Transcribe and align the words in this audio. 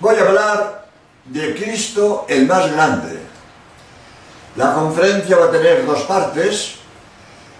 Voy 0.00 0.16
a 0.16 0.22
hablar 0.22 0.86
de 1.26 1.54
Cristo 1.54 2.26
el 2.28 2.46
más 2.46 2.70
grande. 2.72 3.20
La 4.56 4.74
conferencia 4.74 5.36
va 5.36 5.46
a 5.46 5.50
tener 5.50 5.86
dos 5.86 6.02
partes, 6.02 6.76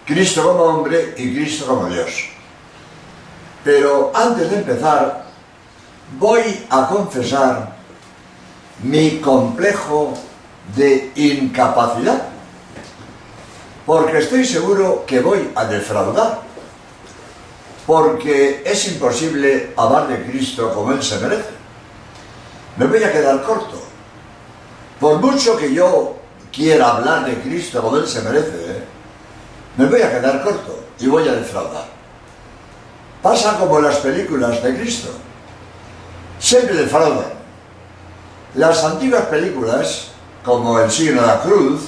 Cristo 0.05 0.43
como 0.43 0.65
hombre 0.65 1.15
y 1.17 1.35
Cristo 1.35 1.67
como 1.67 1.87
Dios. 1.87 2.29
Pero 3.63 4.11
antes 4.15 4.51
de 4.51 4.57
empezar, 4.57 5.25
voy 6.19 6.67
a 6.71 6.89
confesar 6.89 7.77
mi 8.83 9.21
complejo 9.21 10.15
de 10.75 11.13
incapacidad, 11.15 12.29
porque 13.87 14.19
estoy 14.19 14.45
seguro 14.45 15.05
que 15.07 15.21
voy 15.21 15.51
a 15.55 15.65
defraudar, 15.67 16.41
porque 17.87 18.63
es 18.67 18.89
imposible 18.89 19.73
hablar 19.77 20.09
de 20.09 20.25
Cristo 20.25 20.73
como 20.75 20.93
Él 20.93 21.03
se 21.03 21.19
merece. 21.21 21.64
Me 22.77 22.87
voy 22.87 23.03
a 23.03 23.13
quedar 23.13 23.43
corto. 23.43 23.81
Por 25.01 25.19
mucho 25.19 25.57
que 25.57 25.73
yo 25.73 26.17
quiera 26.53 26.91
hablar 26.91 27.25
de 27.25 27.41
Cristo 27.41 27.83
como 27.83 27.97
Él 27.97 28.07
se 28.07 28.23
merece, 28.23 28.71
¿eh? 28.71 28.85
me 29.77 29.87
voy 29.87 30.03
a 30.03 30.11
quedar 30.11 30.43
corto 30.43 30.85
y 30.99 31.07
voy 31.07 31.29
a 31.29 31.33
defraudar. 31.35 31.87
Pasa 33.23 33.59
como 33.59 33.81
las 33.81 33.97
películas 33.97 34.63
de 34.63 34.77
Cristo. 34.77 35.09
Siempre 36.39 36.75
defraudan. 36.75 37.33
Las 38.55 38.85
antiguas 38.85 39.25
películas, 39.27 40.09
como 40.45 40.79
El 40.79 40.91
signo 40.91 41.23
de 41.23 41.27
la 41.27 41.41
cruz, 41.41 41.81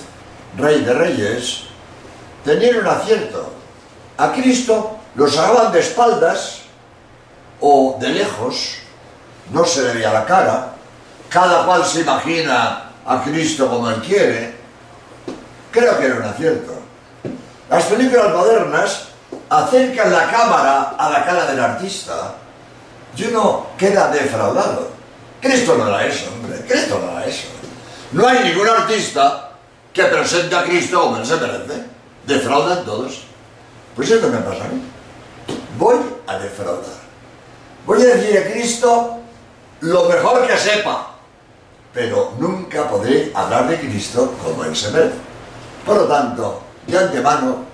Rey 0.57 0.83
de 0.83 0.95
Reyes, 0.95 1.65
tenían 2.45 2.79
un 2.79 2.87
acierto. 2.87 3.53
A 4.16 4.33
Cristo 4.33 4.99
lo 5.15 5.29
sacaban 5.29 5.73
de 5.73 5.80
espaldas 5.80 6.63
o 7.61 7.97
de 8.01 8.09
lejos, 8.09 8.77
no 9.53 9.65
se 9.65 9.83
le 9.83 9.95
veía 9.95 10.13
la 10.13 10.25
cara, 10.25 10.76
cada 11.29 11.65
cual 11.65 11.85
se 11.85 12.01
imagina 12.01 12.91
a 13.05 13.23
Cristo 13.23 13.69
como 13.69 13.91
él 13.91 14.01
quiere. 14.01 14.55
Creo 15.71 15.99
que 15.99 16.07
era 16.07 16.16
un 16.16 16.23
acierto. 16.23 16.73
Las 17.69 17.85
películas 17.85 18.32
modernas 18.32 19.09
acercan 19.49 20.13
la 20.13 20.30
cámara 20.30 20.95
a 20.99 21.10
la 21.10 21.24
cara 21.24 21.47
del 21.47 21.60
artista 21.60 22.35
y 23.16 23.24
uno 23.24 23.66
queda 23.77 24.09
defraudado. 24.09 24.91
Cristo 25.41 25.77
no 25.77 25.88
era 25.88 26.07
eso, 26.07 26.30
hombre. 26.32 26.60
Cristo 26.66 27.01
no 27.04 27.13
era 27.13 27.27
eso. 27.27 27.49
No 28.13 28.27
hay 28.27 28.45
ningún 28.45 28.69
artista 28.69 29.51
que 29.93 30.04
presente 30.04 30.54
a 30.54 30.65
Cristo 30.65 31.01
como 31.01 31.16
él 31.19 31.27
se 31.27 31.37
merece. 31.37 31.85
Defraudan 32.27 32.85
todos. 32.85 33.23
Pues 33.95 34.10
esto 34.10 34.29
me 34.29 34.38
pasa 34.38 34.65
a 34.65 34.69
mí. 34.69 34.82
Voy 35.79 35.97
a 36.27 36.38
defraudar. 36.38 37.07
Voy 37.87 38.02
a 38.02 38.07
decir 38.07 38.38
a 38.38 38.52
Cristo 38.52 39.19
lo 39.80 40.09
mejor 40.09 40.47
que 40.47 40.57
sepa, 40.57 41.16
pero 41.97 42.35
nunca 42.39 42.87
podré 42.91 43.33
hablar 43.35 43.69
de 43.69 43.80
Cristo 43.80 44.35
como 44.45 44.65
él 44.65 44.77
se. 44.77 44.91
Por 45.87 45.97
lo 45.97 46.05
tanto, 46.05 46.61
de 46.87 46.99
antemano 46.99 47.65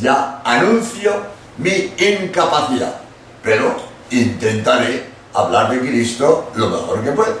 ya 0.00 0.42
anuncio 0.44 1.12
mi 1.58 1.94
incapacidad, 1.96 2.96
pero 3.40 3.76
intentaré 4.10 5.06
hablar 5.32 5.70
de 5.70 5.78
Cristo 5.78 6.50
lo 6.56 6.70
mejor 6.70 7.04
que 7.04 7.12
puedo. 7.12 7.38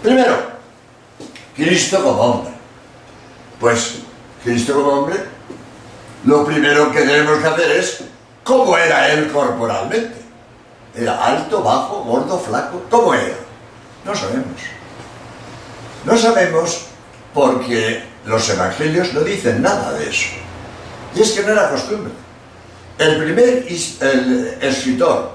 Primero, 0.00 0.36
Cristo 1.56 2.04
como 2.04 2.22
hombre. 2.22 2.52
Pues 3.58 3.96
Cristo 4.44 4.74
como 4.74 5.00
hombre, 5.00 5.16
lo 6.24 6.44
primero 6.44 6.92
que 6.92 7.00
tenemos 7.00 7.40
que 7.40 7.48
hacer 7.48 7.70
es 7.72 8.04
cómo 8.44 8.78
era 8.78 9.12
él 9.12 9.32
corporalmente. 9.32 10.20
¿Era 10.94 11.24
alto, 11.24 11.64
bajo, 11.64 12.04
gordo, 12.04 12.38
flaco? 12.38 12.80
¿Cómo 12.88 13.12
era? 13.12 13.34
No 14.04 14.14
sabemos. 14.14 14.79
No 16.04 16.16
sabemos 16.16 16.86
porque 17.34 18.02
los 18.24 18.48
evangelios 18.48 19.12
no 19.12 19.20
dicen 19.20 19.62
nada 19.62 19.92
de 19.92 20.08
eso. 20.08 20.28
Y 21.14 21.20
es 21.22 21.32
que 21.32 21.42
no 21.42 21.52
era 21.52 21.70
costumbre. 21.70 22.12
El 22.98 23.16
primer 23.16 23.66
escritor, 24.60 25.32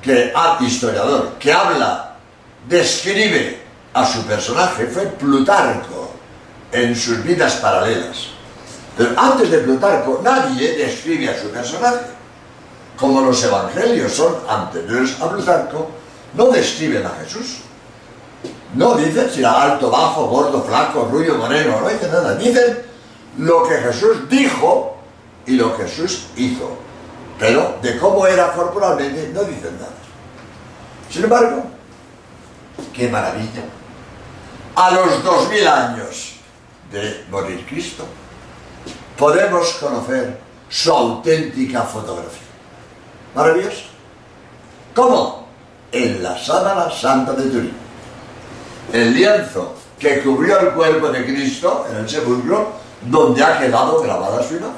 que, 0.00 0.32
ah, 0.34 0.58
historiador, 0.60 1.34
que 1.38 1.52
habla, 1.52 2.16
describe 2.68 3.60
a 3.94 4.06
su 4.06 4.22
personaje 4.24 4.86
fue 4.86 5.06
Plutarco 5.06 6.12
en 6.72 6.96
sus 6.96 7.22
vidas 7.22 7.54
paralelas. 7.56 8.28
Pero 8.96 9.10
antes 9.18 9.50
de 9.50 9.58
Plutarco 9.58 10.20
nadie 10.22 10.76
describe 10.76 11.28
a 11.28 11.40
su 11.40 11.50
personaje. 11.50 12.06
Como 12.96 13.20
los 13.20 13.42
evangelios 13.42 14.12
son 14.12 14.36
anteriores 14.48 15.20
a 15.20 15.30
Plutarco, 15.30 15.90
no 16.34 16.46
describen 16.48 17.04
a 17.04 17.10
Jesús. 17.22 17.58
No 18.74 18.94
dicen 18.94 19.30
si 19.30 19.40
era 19.40 19.62
alto, 19.62 19.90
bajo, 19.90 20.26
gordo, 20.26 20.62
flaco, 20.62 21.08
rubio, 21.10 21.36
moreno, 21.36 21.80
no 21.80 21.88
dicen 21.88 22.10
nada. 22.10 22.34
Dicen 22.34 22.82
lo 23.38 23.64
que 23.64 23.76
Jesús 23.76 24.28
dijo 24.28 24.96
y 25.46 25.56
lo 25.56 25.76
que 25.76 25.84
Jesús 25.84 26.26
hizo. 26.36 26.70
Pero 27.38 27.76
de 27.82 27.98
cómo 27.98 28.26
era 28.26 28.52
corporalmente 28.52 29.30
no 29.34 29.44
dicen 29.44 29.76
nada. 29.78 29.92
Sin 31.10 31.24
embargo, 31.24 31.64
qué 32.94 33.08
maravilla. 33.08 33.64
A 34.74 34.90
los 34.92 35.22
dos 35.22 35.50
mil 35.50 35.66
años 35.66 36.36
de 36.90 37.26
morir 37.30 37.66
Cristo, 37.68 38.06
podemos 39.18 39.74
conocer 39.74 40.38
su 40.70 40.90
auténtica 40.90 41.82
fotografía. 41.82 42.48
Maravilloso. 43.34 43.84
¿Cómo? 44.94 45.46
En 45.90 46.22
la 46.22 46.38
sábana 46.38 46.90
santa 46.90 47.32
de 47.32 47.50
Turín 47.50 47.81
el 48.92 49.14
lienzo 49.14 49.74
que 49.98 50.20
cubrió 50.20 50.58
el 50.60 50.70
cuerpo 50.70 51.08
de 51.08 51.24
Cristo 51.24 51.86
en 51.90 51.98
el 51.98 52.08
sepulcro, 52.08 52.72
donde 53.02 53.42
ha 53.42 53.58
quedado 53.58 54.00
grabada 54.00 54.42
su 54.42 54.56
imagen. 54.56 54.76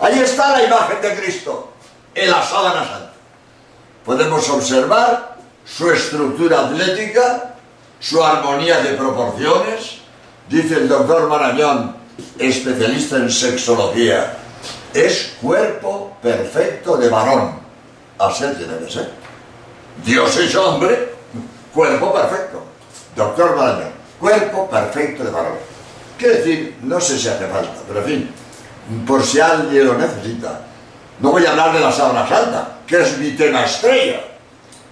Ahí 0.00 0.18
está 0.20 0.58
la 0.58 0.64
imagen 0.64 1.00
de 1.00 1.14
Cristo, 1.16 1.72
en 2.14 2.30
la 2.30 2.42
sábana 2.42 2.84
santa. 2.84 3.12
Podemos 4.04 4.48
observar 4.48 5.36
su 5.64 5.90
estructura 5.90 6.66
atlética, 6.66 7.54
su 8.00 8.22
armonía 8.22 8.80
de 8.80 8.94
proporciones. 8.94 9.98
Dice 10.48 10.76
el 10.76 10.88
doctor 10.88 11.28
Marañón, 11.28 11.96
especialista 12.38 13.16
en 13.16 13.30
sexología, 13.30 14.36
es 14.94 15.34
cuerpo 15.40 16.16
perfecto 16.22 16.96
de 16.96 17.08
varón. 17.08 17.60
Así 18.18 18.44
tiene 18.56 18.78
que 18.78 18.90
ser. 18.90 19.10
Dios 20.04 20.36
es 20.36 20.54
hombre, 20.56 21.14
cuerpo 21.72 22.12
perfecto. 22.12 22.67
Doctor 23.18 23.56
Marañón, 23.56 23.90
cuerpo 24.20 24.70
perfecto 24.70 25.24
de 25.24 25.30
varón. 25.32 25.58
Quiere 26.16 26.36
decir, 26.36 26.78
no 26.82 27.00
sé 27.00 27.18
si 27.18 27.28
hace 27.28 27.48
falta, 27.48 27.80
pero 27.88 27.98
en 27.98 28.06
fin, 28.06 28.34
por 29.04 29.24
si 29.24 29.40
alguien 29.40 29.86
lo 29.86 29.94
necesita. 29.94 30.60
No 31.18 31.32
voy 31.32 31.44
a 31.44 31.50
hablar 31.50 31.72
de 31.72 31.80
la 31.80 31.90
sábana 31.90 32.28
santa, 32.28 32.78
que 32.86 33.02
es 33.02 33.18
mi 33.18 33.32
tema 33.32 33.64
estrella. 33.64 34.20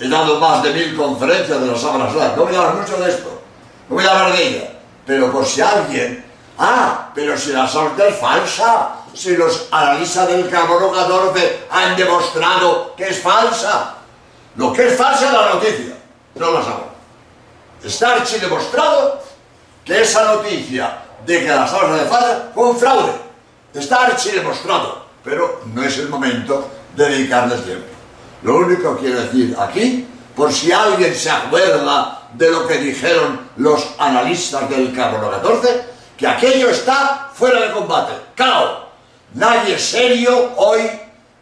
He 0.00 0.09
dado 0.09 0.41
más 0.41 0.60
de 0.65 0.72
mil 0.72 0.97
conferencias 0.97 1.60
de 1.60 1.66
la 1.66 1.78
sábana 1.78 2.09
santa. 2.09 2.34
No 2.34 2.47
voy 2.47 2.54
a 2.56 2.59
hablar 2.59 2.75
mucho 2.75 2.97
de 2.97 3.10
esto. 3.10 3.42
No 3.88 3.94
voy 3.94 4.04
a 4.04 4.10
hablar 4.10 4.36
de 4.36 4.48
ella. 4.48 4.72
Pero 5.06 5.31
por 5.31 5.47
si 5.47 5.60
alguien... 5.60 6.25
Ah, 6.59 7.12
pero 7.15 7.38
si 7.38 7.53
la 7.53 7.69
sábana 7.69 8.04
es 8.09 8.16
falsa. 8.16 8.97
Si 9.15 9.36
los 9.36 9.69
analistas 9.70 10.26
del 10.26 10.50
carbono 10.50 10.91
14 10.91 11.66
han 11.70 11.97
demostrado 11.97 12.92
que 12.97 13.04
es 13.04 13.22
falsa. 13.22 13.94
Lo 14.56 14.72
que 14.72 14.88
es 14.88 14.97
falsa 14.97 15.26
es 15.26 15.32
la 15.32 15.54
noticia, 15.54 15.94
no 16.34 16.50
la 16.50 16.62
sábana. 16.62 16.96
Está 17.82 18.14
archidemostrado 18.14 19.22
que 19.84 20.03
esa 20.03 20.34
noticia 20.34 20.98
de 21.25 21.41
que 21.41 21.48
la 21.48 21.66
sábana 21.66 22.03
de 22.03 22.09
falsa 22.09 22.50
fue 22.54 22.69
un 22.70 22.76
fraude. 22.76 23.12
Está 23.75 24.06
archidemostrado, 24.06 25.06
pero 25.22 25.62
no 25.72 25.82
es 25.82 25.98
el 25.98 26.09
momento 26.09 26.69
de 26.97 27.09
dedicarles 27.09 27.65
tiempo. 27.65 27.86
Lo 28.42 28.59
único 28.59 28.97
que 28.97 29.03
quiero 29.03 29.20
decir 29.22 29.56
aquí, 29.59 30.06
por 30.34 30.53
si 30.53 30.72
alguien 30.72 31.15
se 31.15 31.31
acuerda 31.31 32.28
de 32.33 32.51
lo 32.51 32.66
que 32.66 32.78
dijeron 32.78 33.51
los 33.56 33.86
analistas 33.98 34.68
del 34.68 34.95
carbono 34.95 35.30
14, 35.30 35.84
que 36.16 36.27
aquello 36.27 36.71
está 36.71 37.30
fuera 37.33 37.60
de 37.60 37.72
combate. 37.72 38.12
¡Cao! 38.34 38.86
Nadie 39.34 39.78
serio 39.78 40.53
hoy 40.56 40.83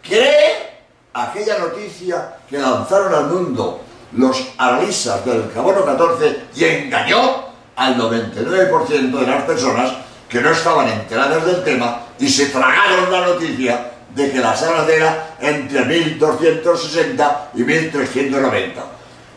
cree 0.03 0.81
aquella 1.13 1.59
noticia 1.59 2.37
que 2.49 2.59
lanzaron 2.59 3.15
al 3.15 3.27
mundo 3.27 3.84
los 4.17 4.53
analistas 4.59 5.25
del 5.25 5.51
carbono 5.53 5.85
14 5.85 6.41
y 6.57 6.65
engañó 6.65 7.45
al 7.77 7.97
99% 7.97 9.19
de 9.19 9.27
las 9.27 9.43
personas 9.45 9.93
que 10.29 10.41
no 10.41 10.51
estaban 10.51 10.89
enteradas 10.89 11.45
del 11.45 11.65
tema 11.65 12.03
y 12.19 12.29
se 12.29 12.47
tragaron 12.47 13.11
la 13.11 13.27
noticia 13.27 13.91
de 14.15 14.31
que 14.31 14.39
la 14.39 14.57
sala 14.57 14.87
era 14.89 15.37
entre 15.41 15.85
1260 15.85 17.51
y 17.55 17.63
1390. 17.63 18.85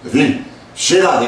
Es 0.05 0.13
decir, 0.13 0.45
si 0.75 0.97
era 0.97 1.19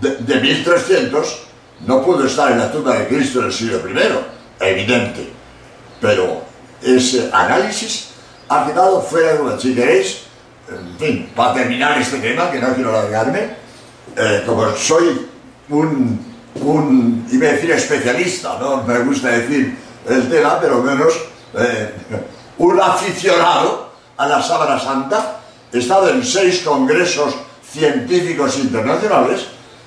de, 0.00 0.16
de, 0.16 0.40
1300, 0.40 1.38
no 1.86 2.04
pudo 2.04 2.26
estar 2.26 2.52
en 2.52 2.58
la 2.58 2.70
tumba 2.70 2.94
de 2.94 3.08
Cristo 3.08 3.40
en 3.40 3.46
el 3.46 3.52
siglo 3.52 3.78
I, 3.78 4.64
evidente. 4.64 5.32
Pero 6.00 6.42
ese 6.82 7.30
análisis 7.32 8.08
ha 8.48 8.66
quedado 8.66 9.00
fuera 9.00 9.32
de 9.32 9.38
duda. 9.38 9.58
Si 9.58 9.74
queréis, 9.74 10.27
en 10.70 10.98
fin, 10.98 11.30
para 11.34 11.54
terminar 11.54 12.00
este 12.00 12.18
tema, 12.18 12.50
que 12.50 12.60
no 12.60 12.74
quiero 12.74 12.90
alargarme, 12.90 13.56
como 14.46 14.74
soy 14.76 15.26
un, 15.68 16.20
un, 16.56 17.26
iba 17.30 17.48
a 17.48 17.52
decir 17.52 17.70
especialista, 17.70 18.58
no 18.60 18.82
me 18.82 18.98
gusta 19.00 19.28
decir 19.28 19.76
el 20.08 20.28
tema, 20.28 20.58
pero 20.60 20.82
menos 20.82 21.14
eh, 21.54 21.92
un 22.58 22.80
aficionado 22.80 23.92
a 24.16 24.26
la 24.26 24.42
Sábana 24.42 24.78
Santa, 24.78 25.40
he 25.72 25.78
estado 25.78 26.08
en 26.10 26.24
seis 26.24 26.62
congresos 26.64 27.34
científicos 27.70 28.58
internacionales, 28.58 29.46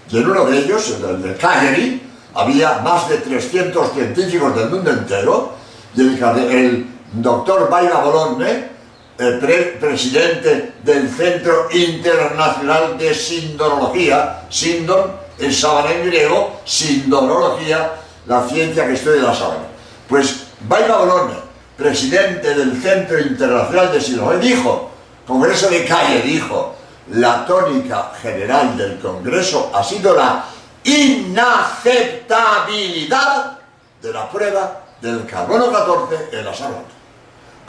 y 0.10 0.18
en 0.18 0.30
uno 0.30 0.46
de 0.46 0.60
ellos, 0.60 0.96
el 1.08 1.22
de 1.22 1.36
Cagliari, 1.36 2.02
había 2.34 2.80
más 2.80 3.10
de 3.10 3.18
300 3.18 3.92
científicos 3.94 4.56
del 4.56 4.70
mundo 4.70 4.92
entero, 4.92 5.54
y 5.96 6.02
el, 6.02 6.88
doctor 7.14 7.70
Baila 7.70 8.00
Bolonne, 8.00 8.70
el 9.18 9.40
presidente 9.80 10.74
del 10.84 11.10
Centro 11.10 11.68
Internacional 11.72 12.98
de 12.98 13.14
Sindonología, 13.14 14.44
Sindon, 14.50 15.12
en 15.38 15.54
sábana 15.54 15.92
en 15.92 16.08
griego, 16.08 16.62
sindonología, 16.66 17.94
la 18.28 18.48
ciencia 18.48 18.86
que 18.86 18.94
estudia 18.94 19.24
la 19.24 19.36
sábana. 19.36 19.64
Pues 20.08 20.44
Baila 20.68 20.98
Bolonne, 20.98 21.34
presidente 21.78 22.54
del 22.54 22.82
Centro 22.82 23.20
Internacional 23.20 23.92
de 23.92 24.02
Sindonología, 24.02 24.56
dijo, 24.56 24.92
Congreso 25.26 25.70
de 25.70 25.86
Calle 25.86 26.22
dijo, 26.22 26.76
la 27.12 27.46
tónica 27.46 28.12
general 28.22 28.78
del 28.78 29.00
Congreso 29.00 29.72
ha 29.74 29.84
sido 29.84 30.14
la 30.16 30.46
inaceptabilidad 30.84 33.58
de 34.02 34.14
la 34.14 34.30
prueba 34.30 34.82
del 35.02 35.26
carbono 35.26 35.70
14 35.72 36.30
en 36.32 36.46
la 36.46 36.54
sábana. 36.54 36.84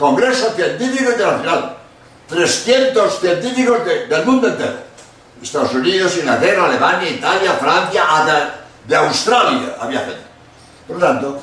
Congreso 0.02 0.52
Científico 0.56 1.12
Internacional, 1.12 1.76
300 2.26 3.20
científicos 3.20 3.78
del 3.86 4.26
mundo 4.26 4.48
entero. 4.48 4.74
Estados 5.40 5.74
Unidos, 5.74 6.16
Inglaterra, 6.18 6.66
Alemania, 6.66 7.08
Italia, 7.08 7.52
Francia, 7.52 8.02
de 8.84 8.96
Australia 8.96 9.76
había 9.78 10.00
gente. 10.00 10.22
Por 10.88 10.98
lo 10.98 11.06
tanto, 11.06 11.40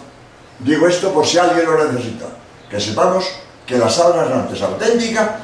digo 0.59 0.89
esto 0.89 1.13
por 1.13 1.25
si 1.25 1.37
alguien 1.37 1.65
lo 1.65 1.85
necesita. 1.85 2.25
Que 2.69 2.81
sepamos 2.81 3.31
que 3.65 3.77
la 3.77 3.89
sábana 3.89 4.45
es 4.53 4.61
auténtica, 4.61 5.39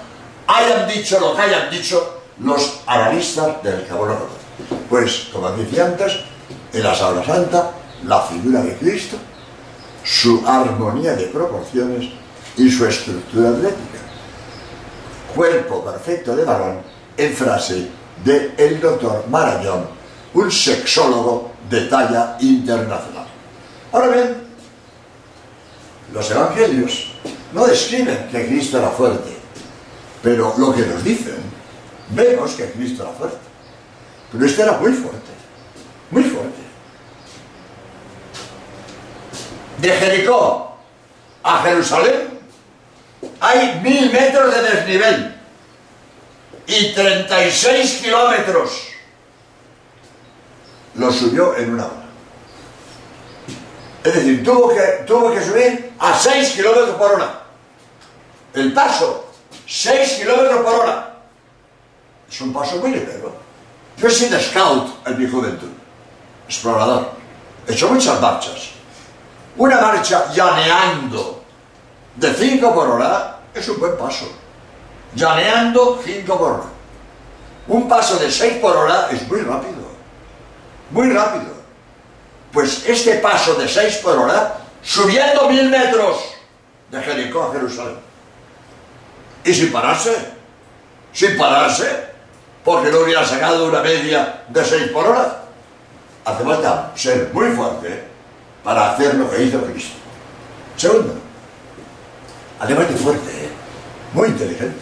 hayan 0.47 0.85
dicho 0.85 1.17
lo 1.17 1.37
que 1.37 1.41
hayan 1.41 1.69
dicho 1.69 2.19
los 2.41 2.81
analistas 2.85 3.63
del 3.63 3.87
14. 3.87 4.13
Pues, 4.89 5.29
como 5.31 5.51
decía 5.51 5.85
antes, 5.85 6.19
en 6.73 6.83
la 6.83 6.93
Sábana 6.93 7.25
Santa, 7.25 7.71
la 8.03 8.19
figura 8.23 8.61
de 8.61 8.75
Cristo, 8.75 9.15
su 10.03 10.43
armonía 10.45 11.15
de 11.15 11.27
proporciones 11.27 12.24
y 12.57 12.71
su 12.71 12.85
estructura 12.85 13.49
atlética. 13.49 13.99
Cuerpo 15.33 15.83
perfecto 15.83 16.35
de 16.35 16.45
varón 16.45 16.79
en 17.17 17.33
frase 17.33 17.89
de 18.23 18.53
el 18.57 18.79
doctor 18.79 19.25
Marañón, 19.29 19.87
un 20.33 20.51
sexólogo 20.51 21.51
de 21.69 21.81
talla 21.81 22.37
internacional. 22.39 23.27
Ahora 23.91 24.07
bien, 24.07 24.35
los 26.13 26.31
evangelios 26.31 27.11
no 27.53 27.65
describen 27.65 28.27
que 28.31 28.47
Cristo 28.47 28.77
era 28.77 28.89
fuerte, 28.89 29.35
pero 30.21 30.53
lo 30.57 30.73
que 30.73 30.85
nos 30.85 31.03
dicen, 31.03 31.37
vemos 32.09 32.53
que 32.53 32.71
Cristo 32.71 33.03
era 33.03 33.11
fuerte. 33.13 33.37
Pero 34.31 34.45
este 34.45 34.61
era 34.63 34.73
muy 34.73 34.91
fuerte, 34.93 35.31
muy 36.11 36.23
fuerte. 36.23 36.65
De 39.81 39.89
Jericó 39.91 40.77
a 41.43 41.61
Jerusalén 41.61 42.34
hay 43.39 43.79
mil 43.81 44.11
metros 44.11 44.53
de 44.53 44.61
desnivel 44.61 45.35
y 46.67 46.93
36 46.93 48.01
kilómetros. 48.03 48.87
Lo 50.95 51.11
subió 51.11 51.55
en 51.57 51.73
una 51.73 51.85
hora. 51.85 52.05
Es 54.03 54.13
decir, 54.13 54.43
tuvo 54.43 54.69
que, 54.69 54.81
tuvo 55.05 55.33
que 55.33 55.43
subir 55.43 55.93
a 55.99 56.17
6 56.17 56.51
kilómetros 56.51 56.95
por 56.95 57.13
hora. 57.13 57.41
El 58.53 58.71
paso, 58.73 59.33
6 59.67 60.19
kilómetros 60.19 60.61
por 60.61 60.73
hora. 60.73 61.15
Es 62.29 62.41
un 62.41 62.53
paso 62.53 62.77
muy 62.77 62.91
ligero. 62.91 63.35
Yo 63.97 64.07
he 64.07 64.11
sido 64.11 64.39
scout 64.39 65.07
en 65.07 65.17
mi 65.17 65.29
juventud, 65.29 65.69
explorador. 66.47 67.11
He 67.67 67.73
hecho 67.73 67.89
muchas 67.89 68.19
marchas. 68.21 68.71
Una 69.57 69.79
marcha 69.79 70.31
llaneando 70.33 71.44
de 72.15 72.33
5 72.33 72.73
por 72.73 72.89
hora 72.89 73.39
es 73.53 73.67
un 73.69 73.79
buen 73.79 73.97
paso. 73.97 74.31
Llaneando 75.13 76.01
5 76.03 76.37
por 76.37 76.51
hora. 76.51 76.63
Un 77.67 77.87
paso 77.87 78.17
de 78.17 78.31
6 78.31 78.57
por 78.61 78.75
hora 78.75 79.09
es 79.11 79.27
muy 79.27 79.41
rápido. 79.41 79.85
Muy 80.91 81.11
rápido. 81.11 81.55
Pues 82.51 82.87
este 82.87 83.15
paso 83.15 83.55
de 83.55 83.67
6 83.67 83.97
por 83.97 84.17
hora, 84.17 84.57
subiendo 84.81 85.49
mil 85.49 85.69
metros 85.69 86.17
de 86.91 87.01
Jericó 87.01 87.43
a 87.43 87.53
Jerusalén. 87.53 87.97
Y 89.43 89.53
sin 89.53 89.71
pararse. 89.71 90.15
Sin 91.11 91.37
pararse. 91.37 92.13
Porque 92.63 92.91
no 92.91 92.99
hubiera 92.99 93.25
sacado 93.25 93.67
una 93.67 93.81
media 93.81 94.43
de 94.47 94.63
6 94.63 94.91
por 94.91 95.05
hora. 95.05 95.41
Hace 96.23 96.43
falta 96.43 96.91
ser 96.95 97.29
muy 97.33 97.51
fuerte 97.51 98.03
para 98.63 98.91
hacer 98.91 99.15
lo 99.15 99.29
que 99.29 99.43
hizo 99.43 99.61
Cristo. 99.61 99.97
Segundo, 100.75 101.15
además 102.59 102.89
de 102.89 102.95
fuerte, 102.95 103.45
¿eh? 103.45 103.49
muy 104.13 104.29
inteligente. 104.29 104.79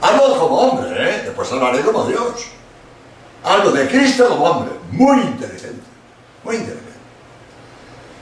Hablo 0.00 0.38
como 0.38 0.60
hombre, 0.60 0.90
¿eh? 0.96 1.22
después 1.24 1.50
hablaré 1.52 1.80
como 1.80 2.04
Dios. 2.04 2.46
Hablo 3.42 3.72
de 3.72 3.88
Cristo 3.88 4.28
como 4.28 4.44
hombre, 4.44 4.72
muy 4.92 5.18
inteligente, 5.20 5.82
muy 6.44 6.56
inteligente. 6.56 6.90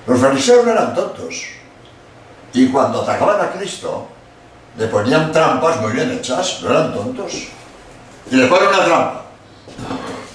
Los 0.06 0.20
fariseos 0.20 0.64
no 0.64 0.72
eran 0.72 0.94
tontos. 0.94 1.44
Y 2.52 2.69
cuando 2.69 3.02
atacaban 3.02 3.40
a 3.40 3.50
Cristo, 3.50 4.08
le 4.78 4.87
ponían 4.87 5.31
trampas 5.32 5.81
muy 5.81 5.93
bien 5.93 6.11
hechas, 6.12 6.61
no 6.62 6.70
eran 6.70 6.94
tontos. 6.94 7.49
Y 8.31 8.37
le 8.37 8.46
ponen 8.46 8.69
una 8.69 8.84
trampa 8.84 9.22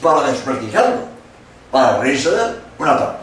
para 0.02 0.28
desprestigiarlo, 0.28 1.08
para 1.72 2.00
reírse 2.00 2.30
de 2.31 2.44
él, 2.44 2.60
una 2.78 2.98
trampa. 2.98 3.19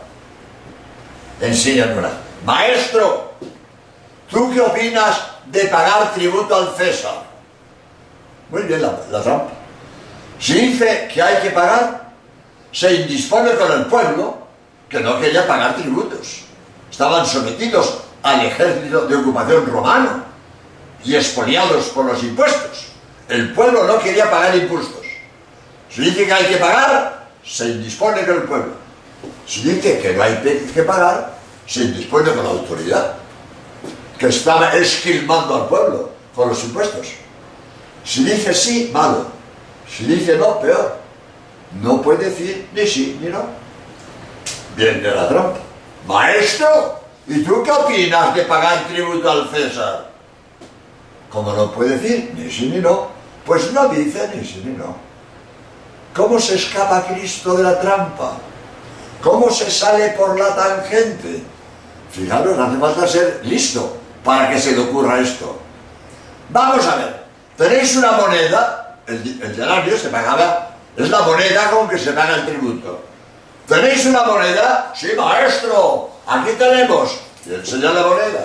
Enseñan 1.41 1.97
una. 1.97 2.11
Maestro, 2.45 3.30
¿tú 4.31 4.51
qué 4.53 4.61
opinas 4.61 5.21
de 5.47 5.65
pagar 5.67 6.13
tributo 6.15 6.55
al 6.55 6.75
César? 6.77 7.23
Muy 8.51 8.63
bien 8.63 8.83
la, 8.83 8.99
la 9.11 9.23
trampa. 9.23 9.49
Si 10.39 10.55
dice 10.55 11.09
que 11.13 11.21
hay 11.21 11.43
que 11.43 11.51
pagar, 11.51 12.11
se 12.73 12.95
indispone 12.95 13.53
con 13.55 13.71
el 13.73 13.87
pueblo 13.87 14.39
que 14.89 15.01
no 15.01 15.21
quería 15.21 15.47
pagar 15.47 15.77
tributos. 15.77 16.43
Estaban 16.91 17.27
sometidos 17.27 18.01
al 18.23 18.45
ejército 18.47 19.07
de 19.07 19.17
ocupación 19.17 19.67
romano 19.67 20.25
y 21.05 21.15
expoliados 21.15 21.87
por 21.89 22.07
los 22.07 22.23
impuestos. 22.23 22.87
El 23.29 23.53
pueblo 23.53 23.85
no 23.85 23.99
quería 23.99 24.31
pagar 24.31 24.57
impuestos. 24.57 25.01
Si 25.91 26.03
dice 26.03 26.27
que 26.27 26.33
hay 26.33 26.47
que 26.47 26.57
pagar, 26.57 27.29
se 27.45 27.67
indispone 27.67 28.25
con 28.25 28.37
el 28.37 28.43
pueblo. 28.43 28.73
Si 29.47 29.63
dice 29.63 30.01
que 30.01 30.15
no 30.15 30.23
hay 30.23 30.37
que 30.75 30.83
pagar, 30.83 31.35
se 31.67 31.83
indispone 31.83 32.33
con 32.33 32.45
la 32.45 32.51
autoridad 32.51 33.20
que 34.21 34.29
estaba 34.29 34.75
esquilmando 34.75 35.55
al 35.55 35.67
pueblo 35.67 36.11
con 36.37 36.51
los 36.51 36.63
impuestos. 36.65 37.07
Si 38.05 38.23
dice 38.23 38.53
sí, 38.53 38.91
malo. 38.93 39.25
Si 39.89 40.05
dice 40.05 40.37
no, 40.37 40.61
peor. 40.61 40.99
No 41.81 42.03
puede 42.03 42.29
decir 42.29 42.69
ni 42.75 42.87
sí 42.87 43.19
ni 43.19 43.29
no. 43.29 43.45
Viene 44.77 45.11
la 45.11 45.27
trampa. 45.27 45.59
Maestro, 46.07 47.01
¿y 47.27 47.43
tú 47.43 47.63
qué 47.63 47.73
opinas 47.73 48.35
de 48.35 48.43
pagar 48.43 48.89
tributo 48.89 49.31
al 49.31 49.49
César? 49.49 50.11
Como 51.31 51.55
no 51.55 51.73
puede 51.73 51.97
decir 51.97 52.35
ni 52.37 52.51
sí 52.51 52.69
ni 52.69 52.79
no, 52.79 53.09
pues 53.47 53.73
no 53.73 53.89
dice 53.89 54.31
ni 54.35 54.45
sí 54.45 54.61
ni 54.63 54.77
no. 54.77 54.97
¿Cómo 56.15 56.39
se 56.39 56.57
escapa 56.57 57.07
Cristo 57.07 57.55
de 57.55 57.63
la 57.63 57.81
trampa? 57.81 58.33
¿Cómo 59.23 59.51
se 59.51 59.71
sale 59.71 60.11
por 60.11 60.39
la 60.39 60.55
tangente? 60.55 61.43
Fijaros, 62.13 62.59
hace 62.59 62.79
falta 62.79 63.09
ser 63.09 63.41
listo 63.45 64.00
para 64.25 64.51
que 64.51 64.59
se 64.59 64.73
le 64.73 64.81
ocurra 64.81 65.21
esto. 65.21 65.61
Vamos 66.51 66.87
a 66.87 66.97
ver, 66.97 67.25
tenéis 67.57 67.97
una 67.97 68.13
moneda, 68.13 68.99
el, 69.07 69.41
el 69.43 69.99
se 69.99 70.09
pagaba, 70.09 70.71
es 70.97 71.09
la 71.09 71.21
moneda 71.21 71.71
con 71.71 71.89
que 71.89 71.99
se 71.99 72.13
paga 72.13 72.35
el 72.37 72.47
tributo. 72.47 73.05
¿Tenéis 73.67 74.05
una 74.07 74.25
moneda? 74.25 74.93
Sí, 74.95 75.13
maestro, 75.17 76.11
aquí 76.27 76.51
tenemos. 76.59 77.21
Y 77.47 77.55
enseña 77.55 77.93
la 77.93 78.03
moneda. 78.03 78.45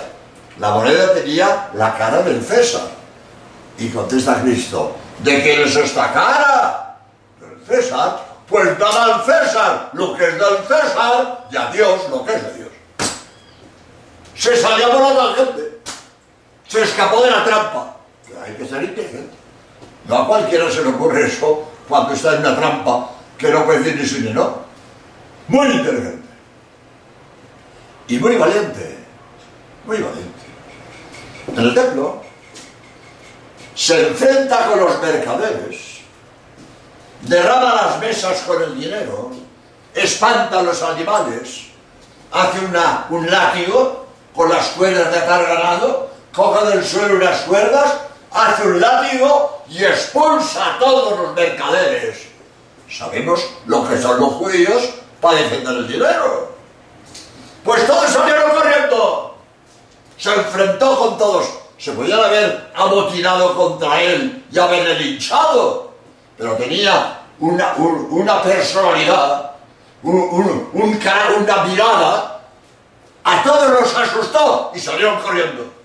La 0.58 0.70
moneda 0.70 1.12
tenía 1.12 1.68
la 1.74 1.98
cara 1.98 2.22
del 2.22 2.42
César. 2.42 2.88
Y 3.78 3.88
contesta 3.88 4.40
Cristo, 4.40 4.96
¿de 5.18 5.42
quién 5.42 5.62
es 5.62 5.76
esta 5.76 6.12
cara? 6.12 6.96
Del 7.40 7.58
César. 7.66 8.24
Pues 8.48 8.78
dame 8.78 9.12
al 9.12 9.24
César 9.24 9.90
lo 9.92 10.14
que 10.16 10.28
es 10.28 10.34
del 10.34 10.58
César 10.68 11.46
y 11.50 11.56
a 11.56 11.66
Dios 11.72 12.08
lo 12.08 12.24
que 12.24 12.34
es 12.34 12.42
de 12.44 12.54
Dios. 12.54 12.68
Se 14.36 14.56
salió 14.56 14.90
por 14.92 15.14
la 15.14 15.34
gente. 15.34 15.65
Se 16.68 16.82
escapó 16.82 17.22
de 17.22 17.30
la 17.30 17.44
trampa. 17.44 17.96
hay 18.44 18.54
que 18.54 18.66
ser 18.66 18.82
inteligente. 18.82 19.34
No 20.06 20.18
a 20.18 20.26
cualquiera 20.26 20.70
se 20.70 20.82
le 20.82 20.90
ocurre 20.90 21.26
eso 21.26 21.68
cuando 21.88 22.14
está 22.14 22.34
en 22.34 22.40
una 22.40 22.56
trampa 22.56 23.10
que 23.38 23.50
no 23.50 23.64
puede 23.64 23.80
decir 23.80 24.00
ni 24.00 24.06
sí 24.06 24.20
ni 24.20 24.32
no. 24.32 24.64
Muy 25.48 25.66
inteligente. 25.68 26.26
Y 28.08 28.18
muy 28.18 28.36
valiente. 28.36 28.98
Muy 29.84 29.98
valiente. 29.98 30.36
En 31.48 31.58
el 31.58 31.74
templo 31.74 32.22
se 33.76 34.08
enfrenta 34.08 34.66
con 34.66 34.80
los 34.80 35.00
mercaderes, 35.02 36.00
derrama 37.20 37.74
las 37.74 38.00
mesas 38.00 38.40
con 38.40 38.62
el 38.62 38.80
dinero, 38.80 39.30
espanta 39.94 40.60
a 40.60 40.62
los 40.62 40.82
animales, 40.82 41.66
hace 42.32 42.64
una, 42.64 43.06
un 43.10 43.30
látigo 43.30 44.06
con 44.34 44.48
las 44.48 44.68
cuerdas 44.68 45.12
de 45.12 45.18
atar 45.18 45.46
ganado, 45.46 46.05
coge 46.36 46.66
del 46.66 46.84
suelo 46.84 47.16
unas 47.16 47.40
cuerdas, 47.42 47.94
hace 48.30 48.68
un 48.68 48.78
látigo 48.78 49.62
y 49.70 49.82
expulsa 49.82 50.74
a 50.74 50.78
todos 50.78 51.18
los 51.18 51.34
mercaderes. 51.34 52.28
Sabemos 52.90 53.42
lo 53.64 53.88
que 53.88 54.00
son 54.00 54.20
los 54.20 54.34
judíos 54.34 54.82
para 55.20 55.38
defender 55.38 55.76
el 55.76 55.88
dinero. 55.88 56.54
Pues 57.64 57.86
todos 57.86 58.10
salieron 58.10 58.50
corriendo. 58.50 59.38
Se 60.18 60.32
enfrentó 60.34 60.98
con 60.98 61.18
todos. 61.18 61.48
Se 61.78 61.92
podían 61.92 62.20
haber 62.20 62.70
amotinado 62.74 63.56
contra 63.56 64.00
él 64.02 64.44
y 64.52 64.58
haberle 64.58 64.94
linchado. 65.00 65.90
Pero 66.36 66.52
tenía 66.56 67.22
una, 67.40 67.74
una 67.76 68.42
personalidad, 68.42 69.52
un, 70.02 70.70
una 70.74 71.64
mirada. 71.64 72.40
A 73.24 73.42
todos 73.42 73.70
los 73.70 73.96
asustó 73.96 74.70
y 74.74 74.78
salieron 74.78 75.20
corriendo. 75.20 75.75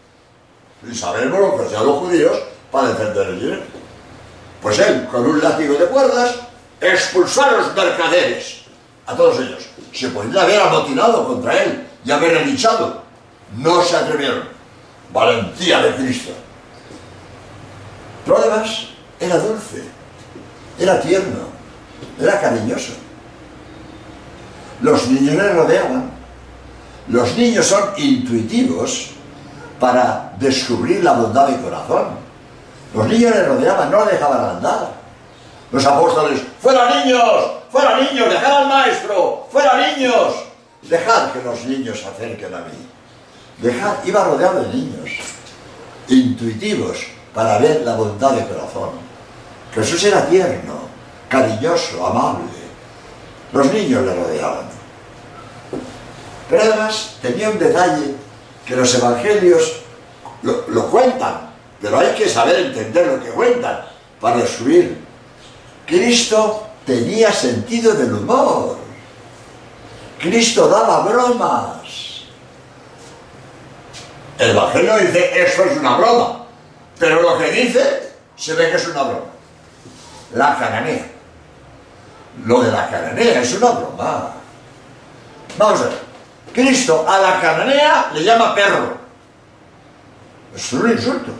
Y 0.90 0.96
sabemos 0.96 1.40
lo 1.40 1.58
que 1.58 1.66
hacían 1.66 1.86
los 1.86 2.00
judíos 2.00 2.38
para 2.72 2.90
defender 2.90 3.28
el 3.28 3.40
dinero. 3.40 3.62
Pues 4.62 4.80
él, 4.80 5.08
con 5.12 5.26
un 5.26 5.42
látigo 5.42 5.76
de 5.76 5.86
cuerdas, 5.86 6.36
expulsó 6.80 7.44
a 7.44 7.52
los 7.52 7.76
mercaderes, 7.76 8.62
a 9.06 9.16
todos 9.16 9.40
ellos. 9.40 9.68
Se 9.94 10.10
podían 10.10 10.38
haber 10.38 10.60
amotinado 10.62 11.28
contra 11.28 11.64
él 11.64 11.88
y 12.06 12.12
haber 12.12 12.46
linchado. 12.46 13.04
No 13.58 13.84
se 13.84 13.96
atrevieron. 13.96 14.44
Valentía 15.12 15.82
de 15.82 15.96
Cristo. 15.96 16.32
Pero 18.24 18.38
además 18.38 18.88
era 19.20 19.38
dulce, 19.38 19.84
era 20.80 21.02
tierno, 21.02 21.50
era 22.20 22.40
cariñoso. 22.40 22.94
Los 24.82 25.08
niños 25.08 25.36
le 25.36 25.54
rodeaban. 25.54 26.12
Los 27.08 27.36
niños 27.36 27.66
son 27.66 27.92
intuitivos 27.98 29.12
para 29.82 30.34
descubrir 30.38 31.04
la 31.04 31.14
bondad 31.14 31.48
de 31.48 31.60
corazón. 31.60 32.10
Los 32.94 33.08
niños 33.08 33.32
le 33.32 33.44
rodeaban, 33.44 33.90
no 33.90 34.06
le 34.06 34.12
dejaban 34.12 34.58
andar. 34.58 34.92
Los 35.72 35.84
apóstoles, 35.84 36.40
fuera 36.62 37.04
niños, 37.04 37.52
fuera 37.72 37.98
niños, 37.98 38.30
dejad 38.30 38.58
al 38.58 38.68
maestro, 38.68 39.48
fuera 39.52 39.76
niños. 39.88 40.36
Dejad 40.84 41.32
que 41.32 41.42
los 41.42 41.66
niños 41.66 42.00
se 42.00 42.08
acerquen 42.08 42.54
a 42.54 42.60
mí. 42.60 42.88
Dejad, 43.58 43.96
iba 44.06 44.24
rodeado 44.24 44.62
de 44.62 44.68
niños, 44.68 45.10
intuitivos 46.08 47.00
para 47.34 47.58
ver 47.58 47.82
la 47.82 47.96
bondad 47.96 48.34
de 48.34 48.46
corazón. 48.46 48.92
Jesús 49.74 50.04
era 50.04 50.28
tierno, 50.28 50.76
cariñoso, 51.28 52.06
amable. 52.06 52.44
Los 53.52 53.74
niños 53.74 54.06
le 54.06 54.14
rodeaban. 54.14 54.66
Pero 56.50 56.62
además 56.62 57.16
tenía 57.22 57.50
un 57.50 57.58
detalle 57.58 58.16
que 58.66 58.76
los 58.76 58.94
evangelios 58.96 59.82
lo, 60.44 60.88
cuentan, 60.88 61.52
pero 61.82 62.00
hay 62.00 62.14
que 62.16 62.28
saber 62.28 62.68
entender 62.68 63.08
lo 63.08 63.24
que 63.24 63.30
cuentan 63.30 63.86
para 64.20 64.46
subir 64.46 65.12
Cristo 65.92 66.68
tenía 66.86 67.34
sentido 67.34 67.94
del 67.94 68.14
humor. 68.14 68.78
Cristo 70.20 70.70
daba 70.70 71.02
bromas. 71.02 72.24
El 74.40 74.52
Evangelio 74.52 74.98
dice, 75.00 75.44
eso 75.44 75.66
es 75.66 75.78
una 75.78 75.98
broma. 75.98 76.46
Pero 76.98 77.22
lo 77.22 77.38
que 77.38 77.52
dice, 77.52 78.14
se 78.38 78.54
ve 78.54 78.70
que 78.70 78.78
es 78.78 78.88
una 78.88 79.04
broma. 79.04 79.26
La 80.34 80.58
cananea. 80.58 81.08
Lo 82.46 82.62
de 82.62 82.72
la 82.72 82.90
cananea 82.90 83.42
es 83.42 83.54
una 83.56 83.72
broma. 83.72 84.34
Vamos 85.58 85.82
a 85.82 85.84
ver. 85.84 86.11
Cristo 86.54 87.06
a 87.08 87.20
la 87.20 87.40
cananea 87.40 88.12
le 88.14 88.24
llama 88.24 88.54
perro. 88.54 88.98
Es 90.56 90.74
un 90.74 90.92
insulto. 90.92 91.32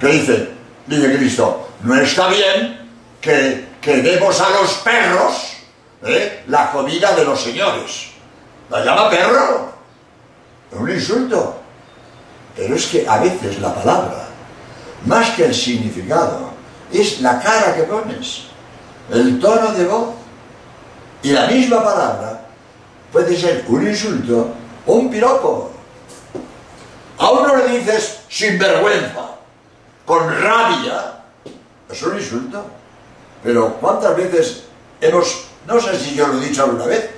¿Qué 0.00 0.06
dice? 0.08 0.50
Dice 0.86 1.16
Cristo, 1.16 1.68
no 1.82 1.94
está 1.94 2.28
bien 2.28 2.90
que, 3.20 3.68
demos 3.82 4.40
a 4.40 4.50
los 4.50 4.74
perros 4.78 5.52
¿eh? 6.04 6.44
la 6.48 6.70
comida 6.70 7.14
de 7.14 7.24
los 7.24 7.40
señores. 7.40 8.10
La 8.70 8.84
llama 8.84 9.08
perro. 9.08 9.72
Es 10.70 10.78
un 10.78 10.90
insulto. 10.90 11.60
Pero 12.56 12.74
es 12.74 12.86
que 12.86 13.08
a 13.08 13.18
veces 13.18 13.60
la 13.60 13.72
palabra, 13.72 14.26
más 15.06 15.30
que 15.30 15.44
el 15.44 15.54
significado, 15.54 16.50
es 16.92 17.20
la 17.20 17.40
cara 17.40 17.74
que 17.76 17.84
pones, 17.84 18.46
el 19.10 19.38
tono 19.38 19.72
de 19.72 19.84
voz. 19.84 20.14
Y 21.22 21.30
la 21.30 21.46
misma 21.46 21.82
palabra 21.82 22.47
puede 23.12 23.36
ser 23.36 23.64
un 23.68 23.86
insulto 23.86 24.54
o 24.86 24.92
un 24.94 25.10
piropo. 25.10 25.72
A 27.18 27.30
uno 27.30 27.56
le 27.56 27.78
dices 27.78 28.20
sin 28.28 28.58
vergüenza, 28.58 29.36
con 30.04 30.28
rabia, 30.40 31.20
es 31.90 32.02
un 32.02 32.16
insulto. 32.16 32.64
Pero 33.42 33.74
¿cuántas 33.74 34.16
veces 34.16 34.64
hemos, 35.00 35.46
no 35.66 35.80
sé 35.80 35.98
si 35.98 36.14
yo 36.14 36.26
lo 36.26 36.40
he 36.40 36.46
dicho 36.46 36.64
alguna 36.64 36.86
vez, 36.86 37.10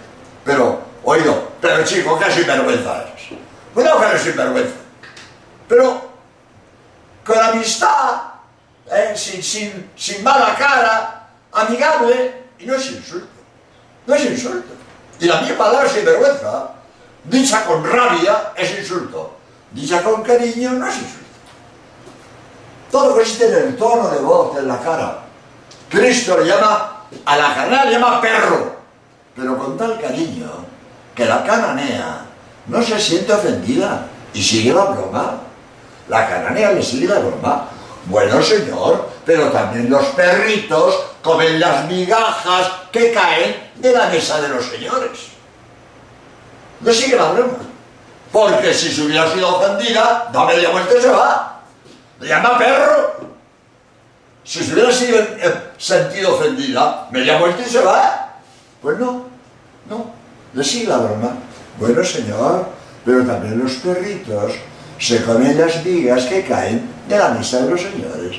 pero 0.45 0.81
oído, 1.05 1.51
pero 1.61 1.85
chico, 1.85 2.19
qué 2.19 2.31
sinvergüenza 2.31 3.03
eres. 3.03 3.39
Cuidado 3.75 4.01
que 4.01 4.07
eres 4.07 4.23
sinvergüenza. 4.23 4.75
Pero 5.69 6.11
con 7.25 7.39
amistad, 7.39 8.23
eh, 8.91 9.13
sin, 9.15 9.43
sin, 9.43 9.91
sin 9.97 10.25
mala 10.25 10.55
cara, 10.57 11.29
amigable, 11.53 12.45
y 12.59 12.67
no 12.67 12.75
es 12.75 12.91
insulto. 12.91 13.29
No 14.07 14.15
es 14.15 14.25
insulto. 14.25 14.80
Y 15.21 15.27
la 15.27 15.43
misma 15.43 15.59
palabra 15.59 15.89
sinvergüenza, 15.89 16.71
dicha 17.25 17.65
con 17.67 17.85
rabia, 17.85 18.53
es 18.57 18.79
insulto. 18.79 19.37
Dicha 19.71 20.03
con 20.03 20.23
cariño, 20.23 20.73
no 20.73 20.87
es 20.87 20.95
insulto. 20.95 21.21
Todo 22.91 23.15
consiste 23.15 23.47
en 23.47 23.69
el 23.69 23.77
tono 23.77 24.09
de 24.09 24.19
voz, 24.19 24.57
en 24.59 24.67
la 24.67 24.79
cara. 24.79 25.19
Cristo 25.91 26.39
le 26.39 26.47
llama, 26.47 27.05
a 27.25 27.37
la 27.37 27.55
cananea 27.55 27.85
le 27.85 27.93
llama 27.93 28.21
perro, 28.21 28.77
pero 29.37 29.59
con 29.59 29.77
tal 29.77 30.01
cariño 30.01 30.51
que 31.15 31.25
la 31.25 31.45
cananea 31.45 32.25
no 32.67 32.83
se 32.83 32.99
siente 32.99 33.33
ofendida 33.33 34.07
y 34.33 34.43
sigue 34.43 34.73
la 34.73 34.87
broma. 34.87 35.41
La 36.09 36.29
cananea 36.29 36.73
le 36.73 36.83
sigue 36.83 37.07
la 37.07 37.19
broma. 37.19 37.69
Bueno, 38.07 38.43
señor, 38.43 39.09
pero 39.27 39.51
también 39.51 39.91
los 39.91 40.05
perritos 40.07 41.10
comen 41.23 41.61
las 41.61 41.87
migajas 41.87 42.71
que 42.93 43.13
caen 43.13 43.71
de 43.77 43.93
la 43.93 44.07
mesa 44.07 44.41
de 44.41 44.49
los 44.49 44.65
señores. 44.65 45.31
Le 46.83 46.95
sigue 46.95 47.17
la 47.17 47.33
broma. 47.33 47.59
Porque 48.33 48.73
si 48.73 48.91
se 48.91 49.03
hubiera 49.03 49.31
sido 49.33 49.57
ofendida, 49.57 50.29
da 50.33 50.45
media 50.45 50.71
y 50.71 51.01
se 51.01 51.09
va. 51.09 51.61
Le 52.21 52.29
llama 52.29 52.59
perro. 52.59 53.31
Si 54.45 54.63
se 54.63 54.73
hubiera 54.73 54.93
sido, 54.93 55.19
eh, 55.19 55.73
sentido 55.77 56.37
ofendida, 56.37 57.09
me 57.11 57.21
llamo 57.21 57.47
el 57.47 57.61
y 57.61 57.65
se 57.69 57.81
va. 57.81 58.39
Pues 58.81 58.99
no, 58.99 59.27
no, 59.89 60.11
le 60.55 60.65
sigue 60.65 60.89
la 60.89 60.99
broma. 60.99 61.37
Bueno, 61.79 62.05
señor, 62.05 62.67
pero 63.05 63.25
también 63.25 63.59
los 63.59 63.73
perritos 63.75 64.53
se 64.99 65.23
comen 65.25 65.59
las 65.59 65.83
vigas 65.83 66.25
que 66.25 66.45
caen 66.45 66.89
de 67.09 67.19
la 67.19 67.31
mesa 67.31 67.61
de 67.61 67.71
los 67.71 67.81
señores. 67.81 68.37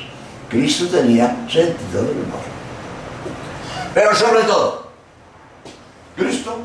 Cristo 0.48 0.86
tenía 0.86 1.28
sentido 1.48 2.02
del 2.02 2.16
humor. 2.16 2.51
Pero 3.94 4.14
sobre 4.14 4.42
todo, 4.44 4.86
Cristo, 6.16 6.58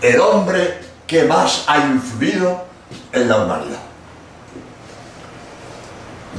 el 0.00 0.20
hombre 0.20 0.80
que 1.06 1.24
más 1.24 1.64
ha 1.66 1.78
influido 1.78 2.64
en 3.12 3.28
la 3.28 3.36
humanidad. 3.38 3.80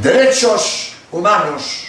Derechos 0.01 0.93
humanos 1.11 1.87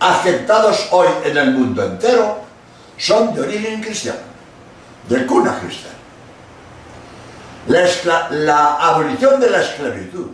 aceptados 0.00 0.88
hoy 0.90 1.08
en 1.24 1.36
el 1.36 1.52
mundo 1.52 1.84
entero 1.84 2.38
son 2.96 3.34
de 3.34 3.40
origen 3.40 3.80
cristiano, 3.80 4.18
de 5.08 5.26
cuna 5.26 5.58
cristiana. 5.60 5.96
La, 8.30 8.74
abolición 8.76 9.38
de 9.38 9.50
la 9.50 9.60
esclavitud 9.60 10.28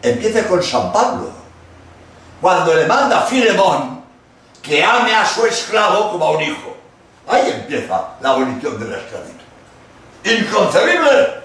empieza 0.00 0.46
con 0.46 0.62
San 0.62 0.92
Pablo, 0.92 1.30
cuando 2.40 2.74
le 2.74 2.86
manda 2.86 3.20
a 3.20 3.22
Filemón 3.22 3.97
que 4.68 4.84
ame 4.84 5.14
a 5.14 5.26
su 5.26 5.46
esclavo 5.46 6.12
como 6.12 6.26
a 6.26 6.30
un 6.32 6.42
hijo. 6.42 6.76
Ahí 7.26 7.50
empieza 7.50 8.08
la 8.20 8.30
abolición 8.30 8.78
de 8.78 8.90
la 8.90 8.98
esclavitud. 8.98 9.38
Inconcebible 10.24 11.38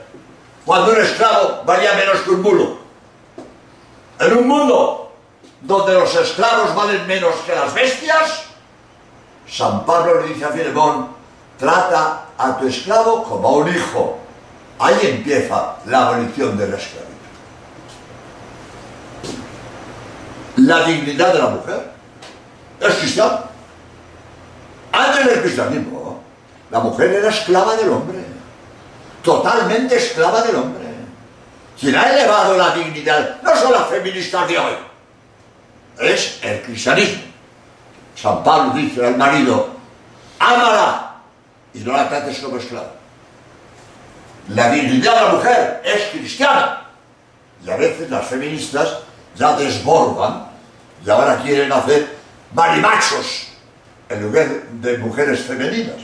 cuando 0.65 0.91
un 0.91 0.97
esclavo 0.97 1.63
valía 1.65 1.93
menos 1.93 2.19
que 2.21 2.29
un 2.31 2.41
mulo. 2.41 2.77
En 4.19 4.37
un 4.37 4.47
mundo 4.47 5.11
donde 5.61 5.93
los 5.93 6.13
esclavos 6.15 6.75
valen 6.75 7.07
menos 7.07 7.35
que 7.45 7.55
las 7.55 7.73
bestias, 7.73 8.43
San 9.47 9.85
Pablo 9.85 10.21
le 10.21 10.33
dice 10.33 10.45
a 10.45 10.49
Filemón, 10.49 11.09
trata 11.57 12.25
a 12.37 12.57
tu 12.57 12.67
esclavo 12.67 13.23
como 13.23 13.47
a 13.47 13.51
un 13.51 13.69
hijo. 13.69 14.17
Ahí 14.79 14.97
empieza 15.03 15.77
la 15.85 16.07
abolición 16.07 16.57
de 16.57 16.67
la 16.67 16.77
esclavitud. 16.77 17.13
La 20.57 20.83
dignidad 20.83 21.33
de 21.33 21.39
la 21.39 21.49
mujer 21.49 21.93
es 22.87 22.95
cristiana. 22.95 23.39
Antes 24.91 25.25
del 25.25 25.41
cristianismo, 25.41 26.21
la 26.69 26.79
mujer 26.79 27.13
era 27.13 27.29
esclava 27.29 27.75
del 27.75 27.89
hombre, 27.89 28.19
totalmente 29.23 29.95
esclava 29.95 30.41
del 30.41 30.55
hombre. 30.55 30.83
Quien 31.79 31.95
ha 31.95 32.13
elevado 32.13 32.57
la 32.57 32.73
dignidad, 32.75 33.41
no 33.41 33.55
son 33.55 33.71
las 33.71 33.87
feministas 33.87 34.47
de 34.47 34.59
hoy, 34.59 34.73
es 35.99 36.39
el 36.43 36.61
cristianismo. 36.61 37.23
San 38.15 38.43
Pablo 38.43 38.73
dice 38.73 39.05
al 39.05 39.17
marido, 39.17 39.69
ámala 40.39 41.15
y 41.73 41.79
no 41.79 41.93
la 41.93 42.07
trates 42.07 42.39
como 42.39 42.57
esclava. 42.57 42.93
La 44.49 44.69
dignidad 44.69 45.15
de 45.15 45.21
la 45.21 45.33
mujer 45.33 45.81
es 45.85 46.11
cristiana. 46.11 46.87
Y 47.65 47.69
a 47.69 47.77
veces 47.77 48.09
las 48.09 48.27
feministas 48.27 48.99
ya 49.35 49.55
desbordan 49.55 50.47
y 51.05 51.09
ahora 51.09 51.37
quieren 51.41 51.71
hacer 51.71 52.22
marimachos 52.53 53.47
en 54.09 54.21
lugar 54.21 54.47
de 54.47 54.97
mujeres 54.97 55.41
femeninas. 55.41 55.95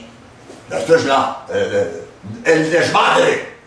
Esto 0.70 0.96
es 0.96 1.06
la, 1.06 1.46
el 2.46 2.72
desmadre. 2.72 3.58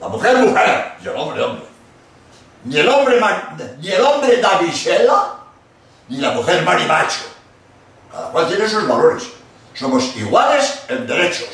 La 0.00 0.08
mujer, 0.08 0.36
mujer, 0.38 0.92
y 1.02 1.08
el 1.08 1.16
hombre, 1.16 1.42
hombre. 1.42 1.64
Ni 2.64 2.78
el 2.78 2.88
hombre, 2.88 3.20
ni 3.80 3.88
el 3.88 4.02
hombre 4.02 4.36
Davisela, 4.38 5.36
ni 6.08 6.18
la 6.18 6.32
mujer 6.32 6.62
marimacho. 6.64 7.20
Cada 8.12 8.30
cual 8.30 8.48
tiene 8.48 8.68
sus 8.68 8.86
valores. 8.86 9.24
Somos 9.74 10.16
iguales 10.16 10.82
en 10.88 11.06
derechos, 11.06 11.48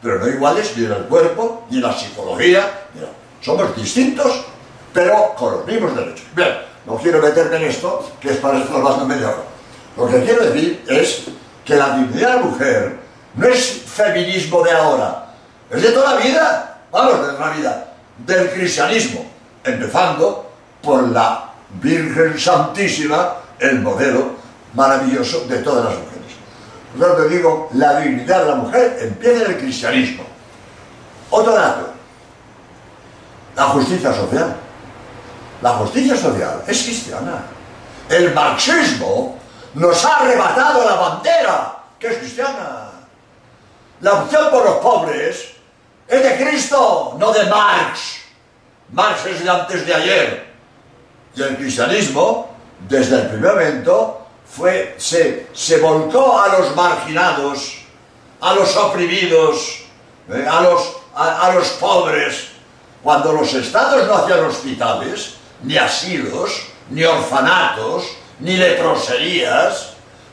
pero 0.00 0.18
no 0.18 0.28
iguales 0.28 0.76
ni 0.76 0.84
en 0.84 0.92
el 0.92 1.04
cuerpo, 1.04 1.64
ni 1.70 1.78
en 1.78 1.82
la 1.82 1.92
psicología. 1.92 2.86
Somos 3.40 3.74
distintos, 3.76 4.44
pero 4.92 5.34
con 5.36 5.52
los 5.52 5.66
mismos 5.66 5.96
derechos. 5.96 6.26
Bien, 6.34 6.58
no 6.86 6.96
quiero 6.96 7.20
meterme 7.20 7.56
en 7.56 7.64
esto, 7.64 8.12
que 8.20 8.30
es 8.30 8.36
para 8.38 8.58
más 8.58 8.98
de 9.00 9.04
media 9.06 9.28
hora. 9.28 9.51
Lo 9.96 10.08
que 10.08 10.22
quiero 10.24 10.46
decir 10.46 10.84
es 10.88 11.24
que 11.64 11.74
la 11.74 11.96
dignidad 11.96 12.28
de 12.30 12.36
la 12.36 12.42
mujer 12.42 12.98
no 13.34 13.46
es 13.46 13.82
feminismo 13.86 14.62
de 14.62 14.72
ahora, 14.72 15.26
es 15.70 15.82
de 15.82 15.90
toda 15.92 16.14
la 16.14 16.20
vida, 16.20 16.78
vamos, 16.90 17.26
de 17.26 17.38
la 17.38 17.50
vida, 17.50 17.94
del 18.18 18.50
cristianismo, 18.50 19.24
empezando 19.64 20.50
por 20.82 21.08
la 21.08 21.50
Virgen 21.80 22.38
Santísima, 22.38 23.36
el 23.58 23.80
modelo 23.80 24.32
maravilloso 24.74 25.46
de 25.46 25.58
todas 25.58 25.84
las 25.84 25.94
mujeres. 25.94 26.12
Por 26.92 27.00
lo 27.00 27.14
tanto, 27.14 27.28
digo, 27.28 27.68
la 27.74 28.00
dignidad 28.00 28.42
de 28.42 28.48
la 28.48 28.54
mujer 28.56 28.98
empieza 29.00 29.44
en 29.44 29.50
el 29.52 29.58
cristianismo. 29.58 30.24
Otro 31.30 31.54
dato, 31.54 31.92
la 33.56 33.64
justicia 33.64 34.12
social. 34.12 34.56
La 35.62 35.70
justicia 35.74 36.16
social 36.16 36.62
es 36.66 36.82
cristiana. 36.82 37.44
El 38.08 38.34
marxismo 38.34 39.38
nos 39.74 40.04
ha 40.04 40.16
arrebatado 40.16 40.84
la 40.84 40.94
bandera, 40.94 41.78
que 41.98 42.08
es 42.08 42.18
cristiana. 42.18 42.90
La 44.00 44.14
opción 44.14 44.50
por 44.50 44.64
los 44.64 44.76
pobres 44.76 45.52
es 46.08 46.22
de 46.22 46.36
Cristo, 46.44 47.14
no 47.18 47.32
de 47.32 47.44
Marx. 47.44 48.18
Marx 48.90 49.26
es 49.26 49.44
de 49.44 49.50
antes 49.50 49.86
de 49.86 49.94
ayer. 49.94 50.52
Y 51.34 51.42
el 51.42 51.56
cristianismo, 51.56 52.54
desde 52.88 53.22
el 53.22 53.28
primer 53.28 53.54
momento, 53.54 54.26
fue, 54.44 54.94
se, 54.98 55.48
se 55.52 55.78
volcó 55.78 56.38
a 56.38 56.58
los 56.58 56.76
marginados, 56.76 57.78
a 58.40 58.52
los 58.54 58.76
oprimidos, 58.76 59.84
eh, 60.28 60.46
a, 60.50 60.60
los, 60.60 60.96
a, 61.14 61.46
a 61.46 61.54
los 61.54 61.68
pobres. 61.70 62.48
Cuando 63.02 63.32
los 63.32 63.54
estados 63.54 64.06
no 64.06 64.14
hacían 64.14 64.44
hospitales, 64.44 65.34
ni 65.62 65.78
asilos, 65.78 66.66
ni 66.90 67.04
orfanatos, 67.04 68.04
ni 68.40 68.56
leproserías. 68.56 69.90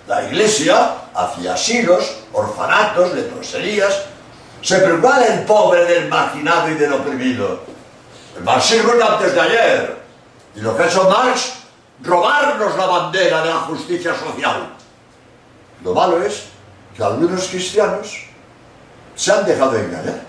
La 0.07 0.25
iglesia 0.25 0.95
hacía 1.13 1.53
asilos, 1.53 2.17
orfanatos, 2.33 3.13
leproserías. 3.13 4.05
Se 4.61 4.79
preocupaba 4.79 5.19
del 5.19 5.45
pobre, 5.45 5.85
del 5.85 6.09
marginado 6.09 6.69
y 6.69 6.75
del 6.75 6.93
oprimido. 6.93 7.61
El 8.35 8.43
marxismo 8.43 8.93
es 8.93 9.01
antes 9.01 9.33
de 9.33 9.41
ayer. 9.41 9.97
Y 10.55 10.61
lo 10.61 10.75
que 10.75 10.83
ha 10.83 10.87
hecho 10.87 11.09
Marx, 11.09 11.53
robarnos 12.03 12.75
la 12.75 12.85
bandera 12.85 13.43
de 13.43 13.49
la 13.49 13.59
justicia 13.61 14.15
social. 14.15 14.69
Lo 15.83 15.93
malo 15.93 16.21
es 16.23 16.45
que 16.95 17.03
algunos 17.03 17.47
cristianos 17.47 18.25
se 19.15 19.31
han 19.31 19.45
dejado 19.45 19.77
engañar. 19.77 20.21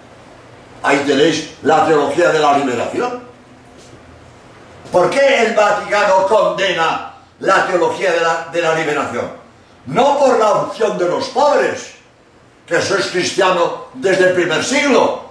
Ahí 0.82 0.98
tenéis 1.06 1.52
la 1.62 1.86
teología 1.86 2.30
de 2.30 2.38
la 2.38 2.58
liberación. 2.58 3.22
¿Por 4.90 5.10
qué 5.10 5.44
el 5.44 5.54
Vaticano 5.54 6.26
condena 6.26 7.09
la 7.40 7.66
teología 7.66 8.12
de 8.52 8.62
la, 8.62 8.74
liberación? 8.74 9.30
No 9.86 10.18
por 10.18 10.38
la 10.38 10.50
opción 10.52 10.98
de 10.98 11.06
los 11.06 11.28
pobres, 11.28 11.94
que 12.66 12.76
eso 12.76 12.96
es 12.96 13.06
cristiano 13.06 13.86
desde 13.94 14.28
el 14.28 14.34
primer 14.34 14.62
siglo, 14.64 15.24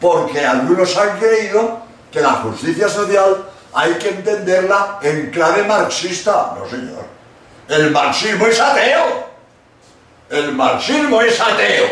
porque 0.00 0.44
algunos 0.44 0.96
han 0.96 1.18
creído 1.18 1.80
que 2.10 2.20
la 2.20 2.32
justicia 2.32 2.88
social 2.88 3.48
hay 3.72 3.94
que 3.94 4.10
entenderla 4.10 4.98
en 5.02 5.30
clave 5.30 5.62
marxista. 5.64 6.54
No, 6.58 6.68
señor. 6.68 7.06
El 7.68 7.90
marxismo 7.90 8.46
es 8.46 8.60
ateo. 8.60 9.28
El 10.28 10.52
marxismo 10.52 11.22
es 11.22 11.40
ateo. 11.40 11.86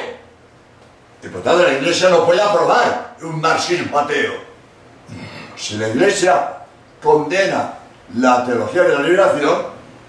Y 1.23 1.29
por 1.29 1.43
tanto 1.43 1.63
la 1.63 1.73
Iglesia 1.75 2.11
no 2.11 2.27
puede 2.27 2.43
aprobar 2.43 3.17
un 3.23 3.41
marxismo 3.41 3.99
ateo. 3.99 4.35
Si 5.57 5.77
la 5.77 5.89
Iglesia 5.89 6.57
condena 7.03 7.80
la 8.17 8.45
teología 8.45 8.83
de 8.83 8.95
la 8.95 9.01
liberación, 9.03 9.63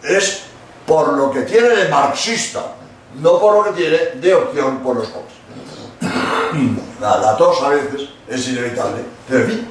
es 0.03 0.43
por 0.85 1.13
lo 1.13 1.31
que 1.31 1.41
tiene 1.41 1.69
de 1.69 1.89
marxista, 1.89 2.61
no 3.19 3.39
por 3.39 3.53
lo 3.55 3.63
que 3.73 3.81
tiene 3.81 3.97
de 4.15 4.33
opción 4.33 4.79
por 4.79 4.95
los 4.97 5.07
pobres. 5.07 5.31
La, 6.99 7.17
la 7.17 7.37
tos 7.37 7.61
a 7.61 7.69
veces 7.69 8.09
es 8.27 8.47
inevitable, 8.49 9.03
pero 9.27 9.43
en 9.45 9.49
fin, 9.49 9.67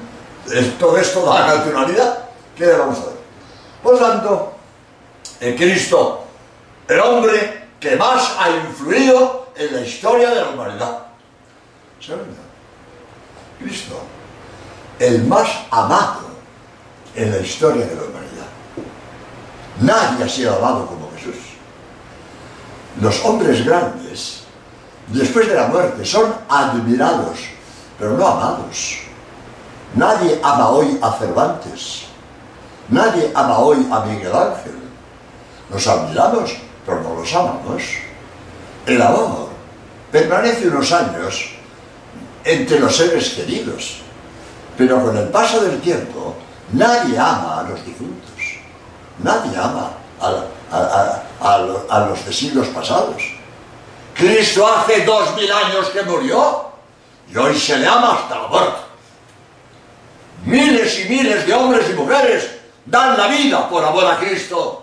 es- 0.53 0.79
todo 0.79 0.97
esto 0.97 1.25
da 1.27 1.47
naturalidad. 1.57 2.19
¿Qué 2.57 2.67
le 2.67 2.73
vamos 2.77 2.99
a 2.99 3.05
ver? 3.07 3.15
Por 3.83 3.99
tanto, 3.99 4.53
en 5.41 5.57
Cristo, 5.57 6.25
el 6.89 7.01
hombre 7.01 7.69
que 7.81 7.97
más 7.97 8.37
ha 8.39 8.51
influido 8.51 9.49
en 9.57 9.75
la 9.75 9.81
historia 9.81 10.31
de 10.31 10.37
la 10.43 10.49
humanidad. 10.51 10.99
¿Saben? 12.01 12.27
Cristo, 13.59 14.01
el 14.99 15.25
más 15.25 15.49
amado 15.71 16.21
en 17.15 17.31
la 17.31 17.39
historia 17.39 17.87
de 17.87 17.95
la 17.95 18.03
humanidad. 18.03 18.20
Nadie 19.81 20.25
ha 20.25 20.29
sido 20.29 20.57
amado 20.57 20.87
como 20.87 21.11
Jesús. 21.17 21.37
Los 23.01 23.25
hombres 23.25 23.65
grandes, 23.65 24.43
después 25.09 25.49
de 25.49 25.55
la 25.55 25.69
muerte, 25.69 26.05
son 26.05 26.35
admirados, 26.49 27.39
pero 27.99 28.17
no 28.17 28.27
amados. 28.27 28.99
Nadie 29.95 30.39
ama 30.43 30.69
hoy 30.69 30.99
a 31.01 31.13
Cervantes. 31.13 32.05
Nadie 32.91 33.31
ama 33.35 33.59
hoy 33.59 33.87
a 33.91 34.01
Miguel 34.01 34.35
Ángel. 34.35 34.79
Los 35.71 35.87
admiramos, 35.87 36.57
pero 36.85 37.03
no 37.03 37.15
los 37.15 37.35
amamos. 37.35 37.83
El 38.87 39.01
amor 39.01 39.49
permanece 40.11 40.69
unos 40.69 40.93
años 40.93 41.51
entre 42.45 42.81
los 42.81 42.97
seres 42.97 43.31
queridos, 43.31 44.01
pero 44.77 45.03
con 45.05 45.17
el 45.17 45.29
paso 45.29 45.61
del 45.61 45.81
tiempo 45.81 46.35
nadie 46.73 47.19
ama 47.19 47.61
a 47.61 47.63
los 47.63 47.85
difuntos. 47.85 48.10
Nadie 49.23 49.57
ama 49.59 49.91
a, 50.21 50.27
a- 50.27 50.77
a- 50.77 51.55
a 51.55 51.59
lo- 51.59 51.87
a 51.91 52.01
los 52.07 52.25
de 52.25 52.33
siglos 52.33 52.69
pasados. 52.69 53.23
Cristo 54.15 54.67
hace 54.67 55.05
dos 55.05 55.35
mil 55.37 55.51
años 55.51 55.89
que 55.89 56.03
murió 56.03 56.67
y 57.33 57.37
hoy 57.37 57.59
se 57.59 57.77
le 57.79 57.87
ama 57.87 58.15
hasta 58.15 58.39
la 58.39 58.49
muerte. 58.49 58.81
Miles 60.45 61.01
y 61.01 61.09
miles 61.09 61.47
de 61.47 61.53
hombres 61.55 61.89
y 61.91 61.95
mujeres 61.95 62.51
dan 62.87 63.17
la 63.17 63.27
vida 63.29 63.69
por 63.69 63.85
amor 63.85 64.05
a 64.07 64.19
Cristo. 64.19 64.83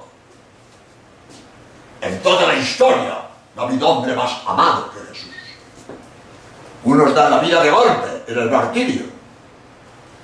En 2.02 2.22
toda 2.22 2.48
la 2.48 2.54
historia 2.56 3.18
no 3.56 3.62
ha 3.62 3.66
habido 3.66 3.90
hombre 3.90 4.16
más 4.16 4.32
amado 4.46 4.92
que 4.92 5.00
Jesús. 5.14 5.32
Unos 6.84 7.14
dan 7.16 7.32
la 7.32 7.40
vida 7.40 7.62
de 7.64 7.72
golpe 7.72 8.24
en 8.28 8.38
el 8.38 8.52
martirio, 8.52 9.06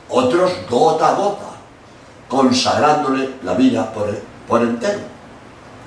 otros 0.10 0.52
gota 0.70 1.10
a 1.10 1.14
gota, 1.14 1.46
consagrándole 2.28 3.36
la 3.44 3.54
vida 3.54 3.92
por, 3.94 4.08
por 4.48 4.62
entero, 4.62 5.00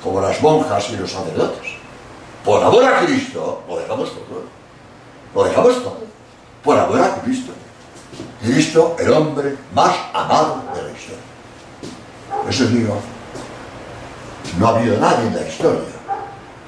como 0.03 0.20
las 0.20 0.40
monjas 0.42 0.90
y 0.90 0.96
los 0.96 1.11
sacerdotes. 1.11 1.72
Por 2.44 2.62
amor 2.62 2.85
a 2.85 3.01
Cristo 3.01 3.62
lo 3.68 3.79
dejamos 3.79 4.11
todo. 4.12 4.42
Lo 5.35 5.44
dejamos 5.44 5.83
todo. 5.83 5.99
Por 6.62 6.79
amor 6.79 7.01
a 7.01 7.14
Cristo. 7.16 7.53
Cristo, 8.40 8.96
el 8.99 9.12
hombre 9.12 9.57
más 9.75 9.94
amado 10.14 10.62
de 10.75 10.83
la 10.83 10.90
historia. 10.90 11.27
Eso 12.49 12.66
digo, 12.66 12.96
no 14.59 14.66
ha 14.66 14.79
habido 14.79 14.99
nadie 14.99 15.27
en 15.27 15.35
la 15.35 15.49
historia 15.49 15.83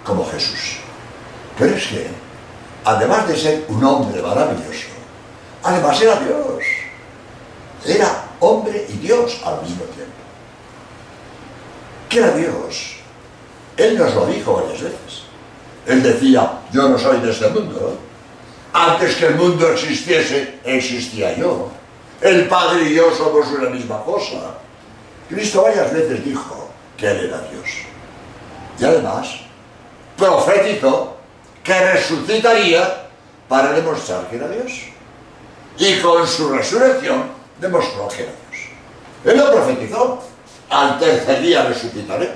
como 0.05 0.27
Jesús. 0.27 0.79
Pero 1.57 1.77
es 1.77 1.87
que, 1.87 2.09
además 2.85 3.29
de 3.29 3.37
ser 3.37 3.65
un 3.69 3.85
hombre 3.85 4.21
maravilloso, 4.21 4.89
además 5.63 6.01
era 6.01 6.17
Dios. 6.17 6.65
Era 7.85 8.25
hombre 8.41 8.87
Dios 9.09 9.41
al 9.43 9.63
mismo 9.63 9.85
tiempo. 9.85 10.13
¿Qué 12.11 12.19
era 12.19 12.33
Dios? 12.33 12.97
Él 13.79 13.97
nos 13.97 14.15
lo 14.15 14.27
dijo 14.27 14.57
varias 14.57 14.83
veces. 14.83 15.23
Él 15.87 16.03
decía, 16.03 16.61
yo 16.71 16.91
no 16.91 16.99
soy 16.99 17.19
de 17.21 17.31
este 17.31 17.49
mundo. 17.49 17.99
Antes 18.75 19.17
que 19.17 19.29
el 19.29 19.37
mundo 19.37 19.67
existiese, 19.73 20.59
existía 20.63 21.35
yo. 21.39 21.71
El 22.21 22.49
Padre 22.49 22.83
y 22.91 22.95
yo 22.97 23.11
somos 23.15 23.47
una 23.49 23.71
misma 23.71 24.03
cosa. 24.05 24.59
Cristo 25.27 25.63
varias 25.63 25.91
veces 25.91 26.23
dijo 26.23 26.69
que 26.95 27.11
Él 27.11 27.29
era 27.29 27.41
Dios. 27.51 27.71
Y 28.79 28.85
además, 28.85 29.41
profetizó 30.19 31.17
que 31.65 31.93
resucitaría 31.93 33.09
para 33.49 33.73
demostrar 33.73 34.29
que 34.29 34.37
era 34.37 34.49
Dios. 34.49 34.73
Y 35.79 35.99
con 36.01 36.27
su 36.27 36.51
resurrección 36.51 37.25
demostró 37.59 38.07
que 38.09 38.25
era 38.25 38.33
Dios. 38.33 38.48
Él 39.25 39.37
lo 39.37 39.53
profetizó. 39.53 40.23
Al 40.71 40.99
tercer 40.99 41.41
día 41.41 41.65
resucitaré. 41.65 42.31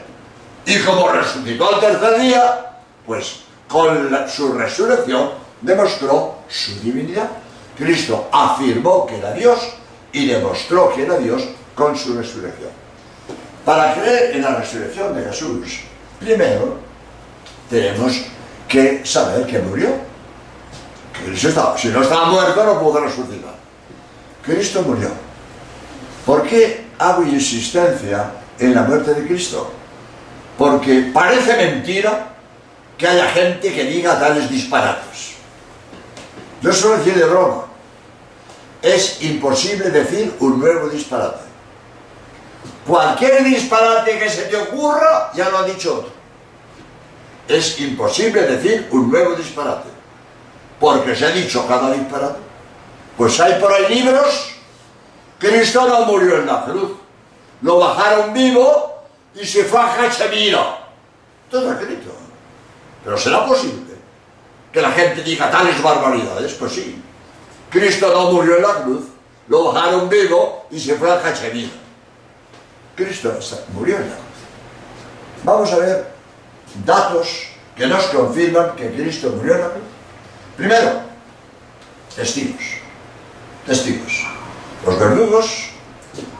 Y 0.64 0.78
como 0.80 1.08
resucitó 1.08 1.74
al 1.74 1.80
tercer 1.80 2.20
día, 2.20 2.78
pues 3.06 3.40
con 3.68 4.10
su 4.28 4.52
resurrección 4.52 5.30
demostró 5.60 6.38
su 6.48 6.80
divinidad. 6.80 7.28
Cristo 7.76 8.28
afirmó 8.32 9.06
que 9.06 9.18
era 9.18 9.32
Dios 9.32 9.58
y 10.12 10.26
demostró 10.26 10.92
que 10.94 11.02
era 11.02 11.18
Dios 11.18 11.42
con 11.74 11.96
su 11.96 12.16
resurrección. 12.16 12.70
Para 13.64 13.94
creer 13.94 14.36
en 14.36 14.42
la 14.42 14.56
resurrección 14.56 15.14
de 15.14 15.24
Jesús, 15.24 15.80
primero 16.20 16.78
tenemos 17.70 18.22
que 18.68 19.04
saber 19.04 19.46
que 19.46 19.58
murió. 19.58 19.88
Si 21.76 21.88
no 21.88 22.02
estaba 22.02 22.26
muerto 22.26 22.64
no 22.64 22.80
pudo 22.80 23.00
resucitar. 23.00 23.54
Cristo 24.44 24.82
murió. 24.82 25.08
¿Por 26.52 26.60
qué 26.60 26.84
hago 26.98 27.22
insistencia 27.22 28.30
en 28.58 28.74
la 28.74 28.82
muerte 28.82 29.14
de 29.14 29.26
Cristo? 29.26 29.72
Porque 30.58 31.10
parece 31.10 31.56
mentira 31.56 32.28
que 32.98 33.08
haya 33.08 33.26
gente 33.30 33.72
que 33.72 33.84
diga 33.84 34.20
tales 34.20 34.50
disparates. 34.50 35.32
Yo 36.60 36.70
suelo 36.70 36.98
decir 36.98 37.14
de 37.14 37.24
broma, 37.24 37.64
es 38.82 39.22
imposible 39.22 39.88
decir 39.88 40.36
un 40.40 40.60
nuevo 40.60 40.90
disparate. 40.90 41.40
Cualquier 42.86 43.44
disparate 43.44 44.18
que 44.18 44.28
se 44.28 44.42
te 44.42 44.56
ocurra, 44.56 45.32
ya 45.32 45.48
lo 45.48 45.56
ha 45.56 45.64
dicho 45.64 46.00
otro. 46.00 46.12
Es 47.48 47.80
imposible 47.80 48.42
decir 48.42 48.88
un 48.90 49.10
nuevo 49.10 49.34
disparate, 49.36 49.88
porque 50.78 51.16
se 51.16 51.24
ha 51.24 51.30
dicho 51.30 51.66
cada 51.66 51.90
disparate. 51.94 52.40
Pues 53.16 53.40
hay 53.40 53.58
por 53.58 53.72
ahí 53.72 53.94
libros, 53.94 54.51
Cristo 55.42 55.88
no 55.88 56.06
murió 56.06 56.36
en 56.36 56.46
la 56.46 56.64
cruz, 56.64 56.92
lo 57.62 57.78
bajaron 57.78 58.32
vivo 58.32 59.02
y 59.34 59.44
se 59.44 59.64
fue 59.64 59.80
a 59.80 59.92
Hachemira. 59.92 60.78
Todo 61.50 61.72
escrito. 61.72 62.12
Pero 63.04 63.18
será 63.18 63.44
posible 63.44 63.96
que 64.72 64.80
la 64.80 64.92
gente 64.92 65.20
diga 65.24 65.50
tales 65.50 65.82
barbaridades. 65.82 66.54
Pues 66.54 66.72
sí. 66.72 67.02
Cristo 67.70 68.12
no 68.14 68.30
murió 68.30 68.56
en 68.56 68.62
la 68.62 68.84
cruz, 68.84 69.02
lo 69.48 69.72
bajaron 69.72 70.08
vivo 70.08 70.66
y 70.70 70.78
se 70.78 70.94
fue 70.94 71.10
a 71.10 71.16
Hachemira. 71.16 71.72
Cristo 72.94 73.36
murió 73.74 73.96
en 73.96 74.10
la 74.10 74.14
cruz. 74.14 74.26
Vamos 75.42 75.72
a 75.72 75.78
ver 75.78 76.12
datos 76.84 77.48
que 77.76 77.88
nos 77.88 78.04
confirman 78.04 78.76
que 78.76 78.92
Cristo 78.92 79.30
murió 79.30 79.54
en 79.56 79.60
la 79.60 79.70
cruz. 79.70 79.84
Primero, 80.56 81.00
testigos. 82.14 82.62
Testigos. 83.66 84.41
Los 84.86 84.98
verdugos, 84.98 85.70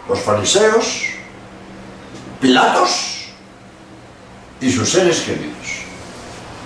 los 0.09 0.21
fariseos, 0.21 1.13
Pilatos 2.41 3.29
y 4.61 4.73
sus 4.73 4.91
seres 4.91 5.21
queridos. 5.21 5.85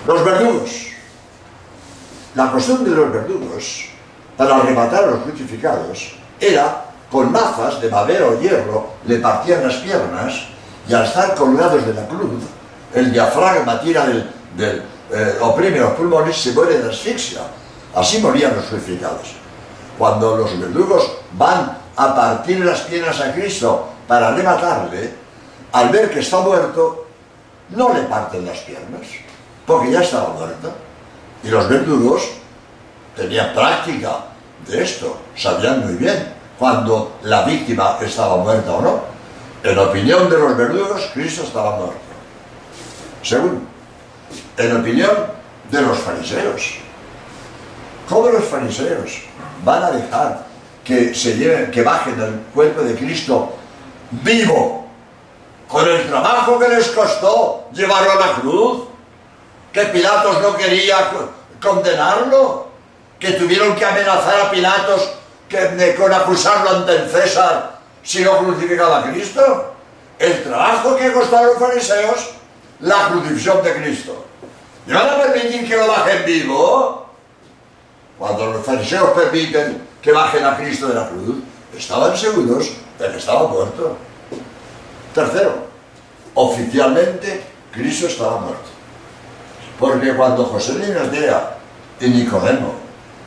Los 0.07 0.25
verdugos. 0.25 0.87
La 2.33 2.51
costumbre 2.51 2.89
de 2.89 2.97
los 2.97 3.13
verdugos 3.13 3.85
para 4.35 4.55
arrebatar 4.55 5.03
a 5.03 5.07
los 5.11 5.19
crucificados 5.23 6.15
era 6.39 6.85
con 7.11 7.31
mazas 7.31 7.79
de 7.81 7.89
madera 7.89 8.27
o 8.27 8.39
hierro 8.39 8.93
le 9.05 9.17
partían 9.17 9.67
las 9.67 9.75
piernas 9.77 10.47
y 10.87 10.93
al 10.93 11.05
estar 11.05 11.35
colgados 11.35 11.85
de 11.85 11.93
la 11.93 12.07
cruz 12.07 12.43
el 12.93 13.11
diafragma 13.11 13.79
tira 13.79 14.05
del, 14.05 14.83
eh, 15.11 15.37
oprime 15.41 15.79
los 15.79 15.91
pulmones 15.91 16.35
se 16.35 16.51
muere 16.51 16.79
de 16.79 16.89
asfixia 16.89 17.41
así 17.95 18.19
morían 18.19 18.55
los 18.55 18.65
crucificados 18.65 19.35
cuando 19.97 20.35
los 20.35 20.59
verdugos 20.59 21.11
van 21.33 21.77
a 21.95 22.15
partir 22.15 22.63
las 22.63 22.81
piernas 22.81 23.19
a 23.19 23.33
Cristo 23.33 23.89
para 24.07 24.29
arrebatarle 24.29 25.13
al 25.71 25.89
ver 25.89 26.11
que 26.11 26.19
está 26.19 26.39
muerto 26.39 27.05
no 27.69 27.93
le 27.93 28.03
parten 28.03 28.45
las 28.45 28.59
piernas 28.59 29.01
porque 29.65 29.91
ya 29.91 30.01
estaba 30.01 30.29
muerta. 30.29 30.69
Y 31.43 31.49
los 31.49 31.67
verdugos 31.67 32.29
tenían 33.15 33.53
práctica 33.53 34.25
de 34.65 34.83
esto, 34.83 35.17
sabían 35.35 35.85
muy 35.85 35.95
bien 35.95 36.33
cuando 36.57 37.17
la 37.23 37.43
víctima 37.43 37.97
estaba 38.01 38.37
muerta 38.37 38.71
o 38.71 38.81
no. 38.81 39.01
En 39.63 39.77
opinión 39.77 40.29
de 40.29 40.37
los 40.39 40.55
verdugos, 40.55 41.09
Cristo 41.13 41.43
estaba 41.43 41.75
muerto. 41.75 41.99
Segundo, 43.21 43.61
en 44.57 44.77
opinión 44.77 45.11
de 45.69 45.81
los 45.81 45.97
fariseos. 45.99 46.86
¿Cómo 48.07 48.29
los 48.29 48.45
fariseos 48.45 49.21
van 49.63 49.83
a 49.83 49.91
dejar 49.91 50.45
que, 50.83 51.13
se 51.13 51.35
lleven, 51.35 51.71
que 51.71 51.83
bajen 51.83 52.19
el 52.19 52.39
cuerpo 52.53 52.81
de 52.81 52.95
Cristo 52.95 53.53
vivo, 54.11 54.87
con 55.67 55.87
el 55.87 56.07
trabajo 56.07 56.57
que 56.57 56.69
les 56.69 56.87
costó 56.89 57.67
llevarlo 57.73 58.11
a 58.11 58.15
la 58.15 58.33
cruz? 58.35 58.87
que 59.77 59.85
Pilatos 59.85 60.41
no 60.41 60.57
quería 60.57 61.11
condenarlo, 61.61 62.67
que 63.19 63.33
tuvieron 63.33 63.75
que 63.75 63.85
amenazar 63.85 64.41
a 64.41 64.49
Pilatos 64.49 65.11
que, 65.47 65.95
con 65.95 66.11
acusarlo 66.11 66.77
ante 66.77 66.95
el 66.95 67.09
César 67.09 67.77
si 68.01 68.23
no 68.23 68.39
crucificaba 68.39 68.99
a 68.99 69.11
Cristo. 69.11 69.73
El 70.17 70.43
trabajo 70.43 70.95
que 70.95 71.11
costaron 71.11 71.49
los 71.49 71.59
fariseos, 71.59 72.29
la 72.79 73.09
crucifixión 73.09 73.61
de 73.61 73.73
Cristo. 73.75 74.25
¿Y 74.87 74.93
van 74.93 75.09
a 75.09 75.17
permitir 75.21 75.67
que 75.67 75.77
lo 75.77 75.87
bajen 75.87 76.25
vivo? 76.25 76.96
Cuando 78.17 78.53
los 78.53 78.65
fariseos 78.65 79.11
permiten 79.11 79.81
que 80.01 80.11
bajen 80.11 80.43
a 80.43 80.57
Cristo 80.57 80.87
de 80.87 80.95
la 80.95 81.07
cruz, 81.07 81.37
estaban 81.77 82.15
seguros 82.15 82.71
de 82.97 83.11
que 83.11 83.17
estaba 83.17 83.47
muerto. 83.47 83.97
Tercero, 85.13 85.67
oficialmente 86.33 87.43
Cristo 87.71 88.07
estaba 88.07 88.39
muerto. 88.39 88.69
Porque 89.79 90.15
cuando 90.15 90.45
José 90.45 90.79
de 90.79 90.89
Inasdea 90.89 91.57
y 91.99 92.09
Nicodemo 92.09 92.73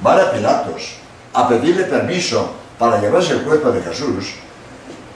van 0.01 0.21
a 0.21 0.31
Pilatos 0.33 0.95
a 1.33 1.49
pedirle 1.49 1.85
permiso 1.85 2.51
para 2.79 3.01
llevarse 3.01 3.35
el 3.35 3.43
cuerpo 3.43 3.71
de 3.71 3.83
Jesús, 3.83 4.35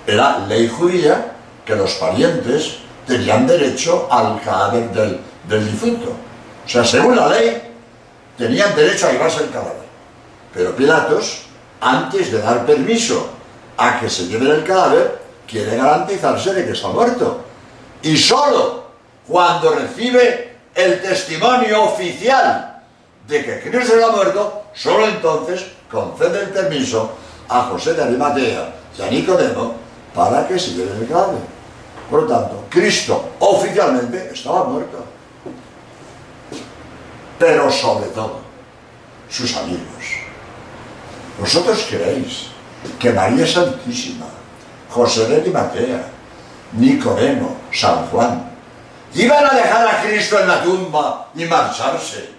era 0.06 0.38
ley 0.46 0.68
judía 0.68 1.32
que 1.64 1.74
los 1.74 1.94
parientes 1.94 2.78
tenían 3.06 3.46
derecho 3.46 4.06
al 4.10 4.40
cadáver 4.42 4.90
del, 4.90 5.20
del 5.48 5.70
difunto. 5.70 6.10
O 6.64 6.68
sea, 6.68 6.84
según 6.84 7.16
la 7.16 7.28
ley, 7.28 7.63
tenían 8.36 8.74
derecho 8.74 9.06
a 9.06 9.12
llevarse 9.12 9.44
el 9.44 9.50
cadáver. 9.50 9.84
Pero 10.52 10.74
Pilatos, 10.76 11.42
antes 11.80 12.30
de 12.32 12.40
dar 12.40 12.64
permiso 12.64 13.30
a 13.76 13.98
que 14.00 14.08
se 14.08 14.26
lleven 14.26 14.50
el 14.50 14.64
cadáver, 14.64 15.18
quiere 15.46 15.76
garantizarse 15.76 16.54
de 16.54 16.64
que 16.64 16.72
está 16.72 16.88
muerto. 16.88 17.40
Y 18.02 18.16
solo 18.16 18.84
cuando 19.26 19.74
recibe 19.74 20.56
el 20.74 21.00
testimonio 21.00 21.84
oficial 21.84 22.82
de 23.26 23.44
que 23.44 23.70
Cristo 23.70 23.94
ha 24.06 24.12
muerto, 24.12 24.64
solo 24.74 25.06
entonces 25.06 25.64
concede 25.90 26.42
el 26.44 26.48
permiso 26.50 27.12
a 27.48 27.62
José 27.62 27.94
de 27.94 28.02
Arimatea 28.02 28.74
y 28.98 29.02
a 29.02 29.10
Nicodemo 29.10 29.74
para 30.14 30.46
que 30.46 30.58
se 30.58 30.72
lleven 30.72 31.02
el 31.02 31.08
cadáver. 31.08 31.40
Por 32.10 32.22
lo 32.22 32.28
tanto, 32.28 32.64
Cristo 32.68 33.30
oficialmente 33.38 34.30
estaba 34.32 34.64
muerto. 34.64 35.04
Pero 37.38 37.70
sobre 37.70 38.06
todo, 38.10 38.40
sus 39.28 39.56
amigos. 39.56 40.04
¿Vosotros 41.38 41.86
creéis 41.88 42.48
que 42.98 43.10
María 43.10 43.46
Santísima, 43.46 44.26
José 44.90 45.26
de 45.26 45.40
Arimatea, 45.40 46.06
Nicodemo, 46.72 47.56
San 47.72 48.06
Juan, 48.06 48.50
iban 49.14 49.44
a 49.44 49.54
dejar 49.54 49.88
a 49.88 50.02
Cristo 50.02 50.38
en 50.38 50.48
la 50.48 50.62
tumba 50.62 51.28
y 51.34 51.44
marcharse, 51.44 52.30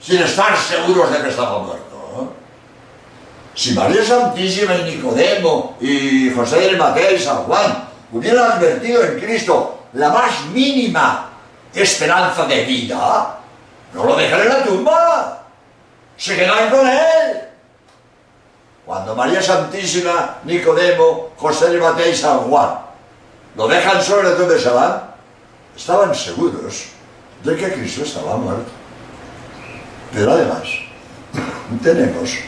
sin 0.00 0.22
estar 0.22 0.56
seguros 0.56 1.12
de 1.12 1.22
que 1.22 1.28
estaba 1.28 1.58
muerto. 1.58 1.92
Si 3.54 3.72
María 3.72 4.02
Santísima 4.02 4.74
y 4.76 4.96
Nicodemo 4.96 5.76
y 5.78 6.30
José 6.30 6.60
de 6.60 6.76
Mateo 6.76 7.14
y 7.14 7.18
San 7.18 7.44
Juan 7.44 7.88
hubieran 8.10 8.52
advertido 8.52 9.04
en 9.04 9.20
Cristo 9.20 9.84
la 9.92 10.08
más 10.08 10.46
mínima 10.46 11.30
esperanza 11.74 12.46
de 12.46 12.64
vida, 12.64 13.41
No 13.94 14.04
lo 14.04 14.16
dejan 14.16 14.40
en 14.40 14.48
la 14.48 14.64
tumba. 14.64 15.42
Se 16.16 16.36
quedan 16.36 16.70
con 16.70 16.86
él. 16.86 17.40
Cuando 18.86 19.14
María 19.14 19.42
Santísima, 19.42 20.38
Nicodemo, 20.44 21.30
José 21.36 21.70
de 21.70 21.78
Mateo 21.78 22.10
y 22.10 22.16
San 22.16 22.38
Juan 22.38 22.78
lo 23.56 23.68
dejan 23.68 24.02
sobre 24.02 24.30
la 24.30 24.36
tumba 24.36 24.54
de 24.54 24.70
van, 24.70 25.02
estaban 25.76 26.14
seguros 26.14 26.86
de 27.44 27.56
que 27.56 27.72
Cristo 27.72 28.02
estaba 28.02 28.36
muerto. 28.36 28.70
Pero 30.12 30.32
además, 30.32 30.62
tenemos 31.82 32.38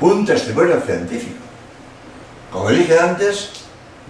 un 0.00 0.24
testimonio 0.24 0.80
científico. 0.80 1.42
Como 2.52 2.70
dije 2.70 2.98
antes, 2.98 3.50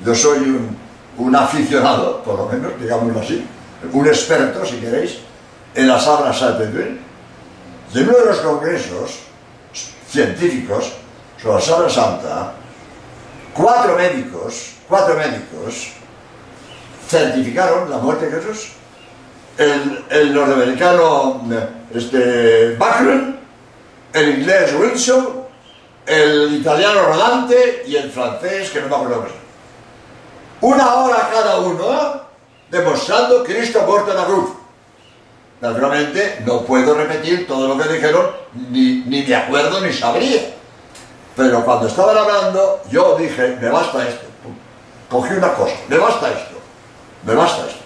yo 0.04 0.14
soy 0.14 0.38
un, 0.38 0.76
un 1.18 1.36
aficionado, 1.36 2.22
por 2.22 2.38
lo 2.38 2.46
menos, 2.46 2.72
digámoslo 2.78 3.20
así, 3.20 3.46
un 3.92 4.06
experto, 4.06 4.64
si 4.64 4.76
queréis, 4.76 5.18
en 5.74 5.88
la 5.88 5.98
Sabra 5.98 6.32
Sainte 6.32 6.66
de 6.66 8.02
uno 8.02 8.18
de 8.18 8.24
los 8.26 8.38
congresos 8.38 9.20
científicos 10.08 10.92
sobre 11.40 11.54
la 11.54 11.60
Sabra 11.60 11.90
Santa, 11.90 12.52
cuatro 13.52 13.96
médicos, 13.96 14.72
cuatro 14.88 15.14
médicos, 15.16 15.92
certificaron 17.08 17.90
la 17.90 17.98
muerte 17.98 18.30
de 18.30 18.40
Jesús. 18.40 18.72
El, 19.56 20.04
el 20.10 20.34
norteamericano 20.34 21.42
este, 21.94 22.74
Backlund, 22.76 23.36
el 24.12 24.38
inglés 24.40 24.74
Wilson, 24.76 25.44
el 26.06 26.54
italiano 26.54 27.02
Rodante 27.02 27.84
y 27.86 27.96
el 27.96 28.10
francés, 28.10 28.70
que 28.70 28.80
no 28.80 28.88
me 28.88 28.96
acuerdo 28.96 29.26
Una 30.60 30.94
hora 30.94 31.30
cada 31.32 31.60
uno 31.60 32.20
demostrando 32.70 33.44
que 33.44 33.54
Cristo 33.54 33.84
muerto 33.86 34.10
en 34.10 34.16
la 34.16 34.24
cruz. 34.24 34.63
Naturalmente, 35.64 36.42
no 36.44 36.60
puedo 36.60 36.92
repetir 36.92 37.46
todo 37.46 37.66
lo 37.68 37.82
que 37.82 37.90
dijeron, 37.94 38.32
ni, 38.68 39.02
ni 39.06 39.22
me 39.22 39.34
acuerdo 39.34 39.80
ni 39.80 39.94
sabría. 39.94 40.52
Pero 41.34 41.64
cuando 41.64 41.86
estaban 41.88 42.18
hablando, 42.18 42.82
yo 42.90 43.16
dije, 43.16 43.56
me 43.58 43.70
basta 43.70 44.06
esto. 44.06 44.26
Cogí 45.08 45.32
una 45.32 45.54
cosa, 45.54 45.72
me 45.88 45.96
basta 45.96 46.28
esto, 46.28 46.56
me 47.22 47.34
basta 47.34 47.66
esto. 47.66 47.80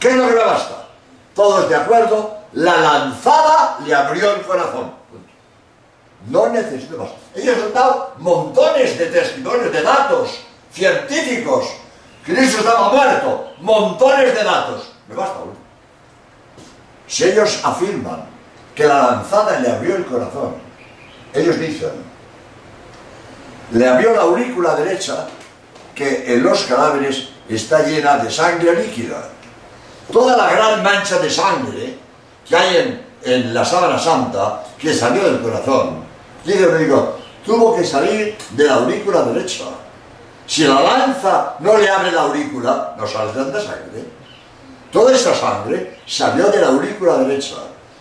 ¿Qué 0.00 0.08
es 0.08 0.16
lo 0.16 0.26
que 0.26 0.34
me 0.34 0.44
basta? 0.44 0.88
Todos 1.36 1.68
de 1.68 1.76
acuerdo, 1.76 2.36
la 2.54 2.76
lanzada 2.78 3.78
le 3.86 3.94
abrió 3.94 4.34
el 4.34 4.42
corazón. 4.42 4.92
No 6.28 6.48
necesito 6.48 6.98
más. 6.98 7.10
Ellos 7.36 7.58
han 7.64 7.74
dado 7.74 8.14
montones 8.18 8.98
de 8.98 9.06
testimonios, 9.06 9.72
de 9.72 9.82
datos 9.82 10.40
científicos. 10.72 11.68
Cristo 12.24 12.58
estaba 12.58 12.90
muerto. 12.90 13.52
Montones 13.60 14.34
de 14.34 14.42
datos. 14.42 14.90
Me 15.06 15.14
basta 15.14 15.38
uno. 15.44 15.67
Si 17.08 17.24
ellos 17.24 17.60
afirman 17.64 18.22
que 18.74 18.84
la 18.86 19.10
lanzada 19.10 19.58
le 19.58 19.70
abrió 19.70 19.96
el 19.96 20.04
corazón, 20.04 20.54
ellos 21.34 21.58
dicen, 21.58 21.90
le 23.72 23.88
abrió 23.88 24.14
la 24.14 24.22
aurícula 24.22 24.76
derecha 24.76 25.26
que 25.94 26.34
en 26.34 26.42
los 26.42 26.62
cadáveres 26.64 27.30
está 27.48 27.82
llena 27.82 28.18
de 28.18 28.30
sangre 28.30 28.84
líquida. 28.84 29.28
Toda 30.12 30.36
la 30.36 30.50
gran 30.52 30.82
mancha 30.82 31.18
de 31.18 31.30
sangre 31.30 31.98
que 32.46 32.56
hay 32.56 33.02
en, 33.24 33.52
la 33.52 33.64
sábana 33.64 33.98
santa, 33.98 34.62
que 34.78 34.94
salió 34.94 35.24
del 35.24 35.42
corazón, 35.42 36.04
dice 36.44 36.64
el 36.64 36.72
médico, 36.72 37.18
tuvo 37.44 37.76
que 37.76 37.84
salir 37.84 38.36
de 38.50 38.64
la 38.64 38.74
aurícula 38.74 39.22
derecha. 39.22 39.64
Si 40.46 40.64
la 40.64 40.80
lanza 40.80 41.56
no 41.58 41.76
le 41.76 41.90
abre 41.90 42.12
la 42.12 42.22
aurícula, 42.22 42.94
no 42.96 43.06
sale 43.06 43.32
tanta 43.32 43.60
sangre. 43.60 44.17
Toda 44.92 45.14
esa 45.14 45.34
sangre 45.34 45.98
salió 46.06 46.50
de 46.50 46.60
la 46.60 46.68
aurícula 46.68 47.18
derecha. 47.18 47.56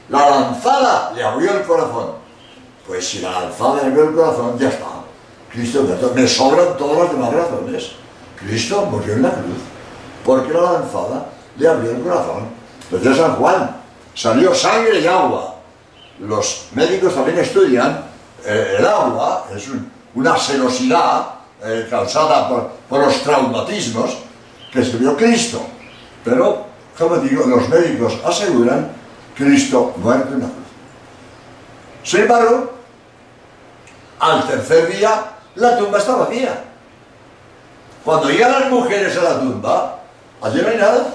La 0.09 0.29
lanzada 0.29 1.11
le 1.13 1.23
abrió 1.23 1.51
el 1.51 1.63
corazón. 1.63 2.13
Pues 2.85 3.07
si 3.07 3.19
la 3.19 3.31
lanzada 3.31 3.81
le 3.81 3.87
abrió 3.87 4.09
el 4.09 4.15
corazón, 4.15 4.57
ya 4.57 4.69
está. 4.69 4.85
Cristo, 5.51 5.85
me 6.13 6.27
sobran 6.27 6.77
todas 6.77 6.99
las 6.99 7.11
demás 7.11 7.33
razones. 7.33 7.91
Cristo 8.37 8.85
murió 8.85 9.13
en 9.13 9.23
la 9.23 9.31
cruz, 9.31 9.57
porque 10.23 10.53
la 10.53 10.73
lanzada 10.73 11.25
le 11.57 11.67
abrió 11.67 11.91
el 11.91 12.01
corazón. 12.01 12.47
Entonces 12.89 13.17
San 13.17 13.35
Juan 13.35 13.75
salió 14.13 14.53
sangre 14.53 14.99
y 14.99 15.07
agua. 15.07 15.55
Los 16.19 16.67
médicos 16.73 17.13
también 17.13 17.39
estudian 17.39 18.05
eh, 18.45 18.75
el 18.79 18.85
agua, 18.85 19.47
es 19.55 19.67
una 20.15 20.37
serosidad 20.37 21.25
eh, 21.63 21.87
causada 21.89 22.47
por, 22.47 22.69
por, 22.87 22.99
los 23.01 23.21
traumatismos 23.23 24.17
que 24.71 24.81
escribió 24.81 25.17
Cristo. 25.17 25.61
Pero 26.23 26.66
como 26.97 27.17
digo, 27.17 27.45
los 27.45 27.69
médicos 27.69 28.17
aseguran 28.25 28.89
Cristo 29.35 29.93
muerto 29.97 30.33
en 30.33 30.39
la 30.39 30.47
cruz. 30.47 30.65
Sin 32.03 32.21
embargo, 32.21 32.73
al 34.19 34.47
tercer 34.47 34.87
día, 34.95 35.33
la 35.55 35.77
tumba 35.77 35.99
está 35.99 36.15
vacía. 36.15 36.63
Cuando 38.03 38.29
llegan 38.29 38.51
las 38.51 38.71
mujeres 38.71 39.15
a 39.17 39.23
la 39.23 39.39
tumba, 39.39 39.99
allí 40.41 40.61
no 40.61 40.69
hay 40.69 40.77
nada. 40.77 41.13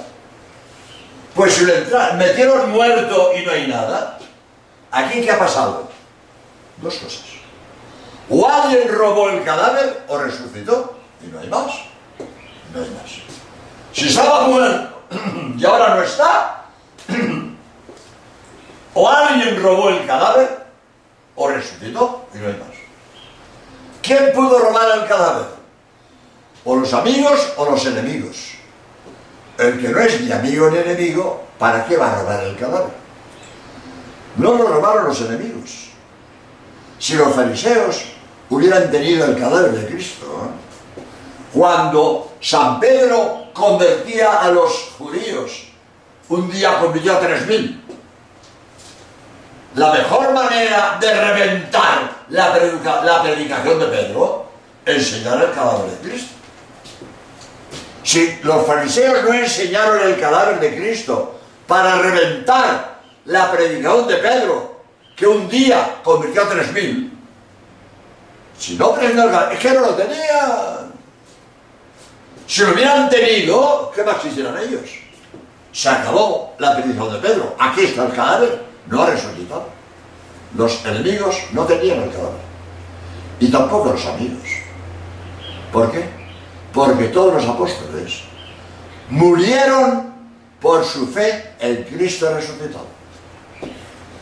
Pues 1.34 1.54
si 1.54 1.64
le 1.64 1.84
metieron 2.16 2.70
muerto 2.70 3.32
y 3.34 3.44
no 3.44 3.52
hay 3.52 3.66
nada, 3.66 4.18
¿aquí 4.90 5.22
qué 5.22 5.30
ha 5.30 5.38
pasado? 5.38 5.88
Dos 6.76 6.94
cosas. 6.96 7.22
O 8.28 8.48
alguien 8.48 8.88
robó 8.88 9.30
el 9.30 9.42
cadáver 9.42 10.04
o 10.06 10.18
resucitó 10.18 10.96
y 11.24 11.26
no 11.28 11.40
hay 11.40 11.48
más. 11.48 11.72
No 12.72 12.82
hay 12.82 12.90
más. 12.90 13.10
Si 13.92 14.08
estaba 14.08 14.46
muerto 14.46 14.91
y 15.58 15.64
ahora 15.64 15.96
no 15.96 16.02
está, 16.02 16.64
o 18.94 19.08
alguien 19.08 19.62
robó 19.62 19.88
el 19.90 20.06
cadáver, 20.06 20.62
o 21.34 21.48
resucitó 21.48 22.26
y 22.34 22.38
no 22.38 22.46
hay 22.46 22.54
más. 22.54 22.82
¿Quién 24.02 24.32
pudo 24.34 24.58
robar 24.58 24.98
el 24.98 25.06
cadáver? 25.06 25.46
O 26.64 26.76
los 26.76 26.92
amigos 26.92 27.52
o 27.56 27.64
los 27.70 27.84
enemigos. 27.86 28.52
El 29.58 29.80
que 29.80 29.88
no 29.88 30.00
es 30.00 30.20
ni 30.20 30.32
amigo 30.32 30.70
ni 30.70 30.78
enemigo, 30.78 31.44
¿para 31.58 31.86
qué 31.86 31.96
va 31.96 32.12
a 32.12 32.20
robar 32.20 32.44
el 32.44 32.56
cadáver? 32.56 32.92
No 34.36 34.54
lo 34.54 34.66
robaron 34.66 35.06
los 35.06 35.20
enemigos. 35.20 35.90
Si 36.98 37.14
los 37.14 37.34
fariseos 37.34 38.04
hubieran 38.50 38.90
tenido 38.90 39.26
el 39.26 39.38
cadáver 39.38 39.72
de 39.72 39.86
Cristo, 39.86 40.26
cuando 41.52 42.32
San 42.40 42.80
Pedro 42.80 43.41
convertía 43.52 44.40
a 44.40 44.50
los 44.50 44.92
judíos. 44.98 45.68
Un 46.28 46.50
día 46.50 46.78
convirtió 46.78 47.14
a 47.16 47.20
tres 47.20 47.46
mil. 47.46 47.82
La 49.74 49.92
mejor 49.92 50.32
manera 50.32 50.98
de 51.00 51.14
reventar 51.14 52.24
la, 52.28 52.52
predicación 53.22 53.78
de 53.78 53.86
Pedro, 53.86 54.46
enseñar 54.84 55.42
el 55.42 55.52
cadáver 55.52 55.90
de 55.90 56.08
Cristo. 56.08 56.34
Si 58.02 58.38
los 58.42 58.66
fariseos 58.66 59.22
no 59.22 59.32
enseñaron 59.32 60.00
el 60.00 60.20
cadáver 60.20 60.60
de 60.60 60.76
Cristo 60.76 61.40
para 61.66 61.96
reventar 61.98 63.00
la 63.24 63.50
predicación 63.50 64.08
de 64.08 64.16
Pedro, 64.16 64.82
que 65.16 65.26
un 65.26 65.48
día 65.48 66.00
convirtió 66.02 66.42
a 66.42 66.48
tres 66.48 66.72
mil, 66.72 67.12
si 68.58 68.76
no 68.76 68.96
es 68.96 69.58
que 69.58 69.70
no 69.72 69.80
lo 69.80 69.94
tenían. 69.94 70.81
Si 72.46 72.62
lo 72.62 72.72
hubieran 72.72 73.08
tenido, 73.08 73.90
¿qué 73.94 74.02
más 74.02 74.16
quisieran 74.16 74.56
ellos? 74.58 74.90
Se 75.72 75.88
acabó 75.88 76.54
la 76.58 76.76
petición 76.76 77.12
de 77.12 77.18
Pedro. 77.18 77.54
Aquí 77.58 77.82
está 77.82 78.06
el 78.06 78.12
cadáver, 78.12 78.62
no 78.88 79.02
ha 79.02 79.06
resucitado. 79.06 79.68
Los 80.56 80.84
enemigos 80.84 81.36
no 81.52 81.64
tenían 81.64 82.02
el 82.02 82.10
cadáver. 82.10 82.40
Y 83.40 83.50
tampoco 83.50 83.92
los 83.92 84.06
amigos. 84.06 84.48
¿Por 85.72 85.90
qué? 85.90 86.04
Porque 86.72 87.04
todos 87.04 87.34
los 87.34 87.46
apóstoles 87.46 88.22
murieron 89.08 90.12
por 90.60 90.84
su 90.84 91.06
fe 91.08 91.54
en 91.58 91.84
Cristo 91.84 92.32
resucitado. 92.34 92.86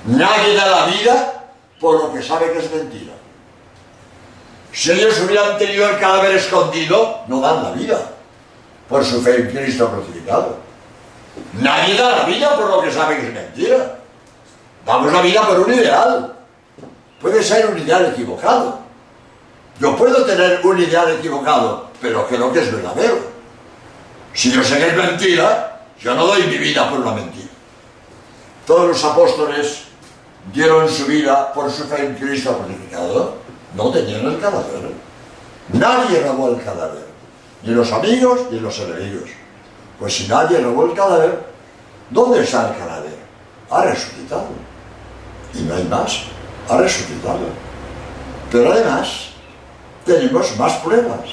Nadie 0.06 0.54
da 0.54 0.66
la 0.66 0.86
vida 0.86 1.44
por 1.78 2.00
lo 2.00 2.12
que 2.12 2.22
sabe 2.22 2.52
que 2.52 2.58
es 2.58 2.72
mentira. 2.72 3.12
Si 4.72 4.92
ellos 4.92 5.20
hubieran 5.20 5.58
tenido 5.58 5.88
el 5.88 5.98
cadáver 5.98 6.36
escondido, 6.36 7.22
no 7.26 7.40
dan 7.40 7.62
la 7.62 7.70
vida 7.72 7.98
por 8.88 9.04
su 9.04 9.20
fe 9.22 9.36
en 9.36 9.50
Cristo 9.50 9.90
crucificado. 9.90 10.58
Nadie 11.54 11.96
da 11.96 12.18
la 12.18 12.24
vida 12.24 12.56
por 12.56 12.68
lo 12.68 12.82
que 12.82 12.92
sabe 12.92 13.16
que 13.16 13.28
es 13.28 13.34
mentira. 13.34 13.98
Damos 14.84 15.12
la 15.12 15.22
vida 15.22 15.46
por 15.46 15.60
un 15.60 15.72
ideal. 15.72 16.34
Puede 17.20 17.42
ser 17.42 17.66
un 17.66 17.78
ideal 17.78 18.06
equivocado. 18.06 18.80
Yo 19.78 19.96
puedo 19.96 20.24
tener 20.24 20.60
un 20.64 20.78
ideal 20.78 21.10
equivocado, 21.12 21.88
pero 22.00 22.26
creo 22.26 22.52
que 22.52 22.60
es 22.60 22.72
verdadero. 22.72 23.18
Si 24.32 24.52
yo 24.52 24.62
sé 24.62 24.78
que 24.78 24.88
es 24.88 24.96
mentira, 24.96 25.82
yo 26.00 26.14
no 26.14 26.26
doy 26.26 26.42
mi 26.44 26.58
vida 26.58 26.88
por 26.88 27.00
una 27.00 27.12
mentira. 27.12 27.48
Todos 28.66 28.88
los 28.88 29.04
apóstoles 29.04 29.84
dieron 30.52 30.88
su 30.88 31.06
vida 31.06 31.52
por 31.52 31.70
su 31.70 31.84
fe 31.84 32.06
en 32.06 32.14
Cristo 32.14 32.56
crucificado. 32.58 33.34
No 33.74 33.90
tenían 33.90 34.26
el 34.26 34.40
cadáver. 34.40 34.92
Nadie 35.72 36.20
robó 36.22 36.48
el 36.48 36.62
cadáver 36.62 37.10
ni 37.62 37.74
los 37.74 37.92
amigos 37.92 38.40
ni 38.50 38.60
los 38.60 38.78
enemigos. 38.78 39.30
Pues 39.98 40.16
si 40.16 40.28
nadie 40.28 40.58
robó 40.60 40.86
el 40.86 40.94
cadáver, 40.94 41.44
¿dónde 42.10 42.42
está 42.42 42.68
el 42.68 42.78
cadáver? 42.78 43.20
ha 43.70 43.82
resucitado. 43.82 44.48
Y 45.54 45.62
no 45.62 45.74
hay 45.74 45.84
más, 45.84 46.22
ha 46.68 46.76
resucitado. 46.76 47.38
Pero 48.50 48.72
además, 48.72 49.28
tenemos 50.04 50.56
más 50.56 50.72
pruebas. 50.78 51.30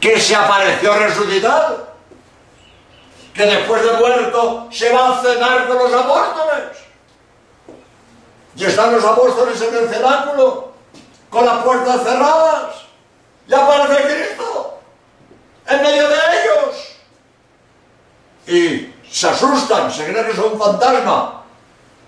Que 0.00 0.18
se 0.18 0.34
apareció 0.34 0.92
resucitado. 0.94 1.86
Que 3.32 3.46
después 3.46 3.82
de 3.84 3.92
muerto 3.92 4.68
se 4.72 4.92
va 4.92 5.10
a 5.10 5.22
cenar 5.22 5.68
con 5.68 5.76
los 5.78 5.92
apóstoles. 5.92 6.78
Y 8.56 8.64
están 8.64 8.92
los 8.92 9.04
apóstoles 9.04 9.60
en 9.60 9.76
el 9.76 9.88
cenáculo, 9.88 10.65
con 11.36 11.44
las 11.44 11.62
puertas 11.62 12.02
cerradas. 12.02 12.74
Y 13.46 13.52
aparece 13.52 14.02
Cristo 14.04 14.78
en 15.66 15.82
medio 15.82 16.08
de 16.08 16.14
ellos. 16.14 16.96
Y 18.46 18.94
se 19.12 19.28
asustan, 19.28 19.92
se 19.92 20.06
creen 20.06 20.26
que 20.26 20.34
soy 20.34 20.50
un 20.52 20.58
fantasma. 20.58 21.42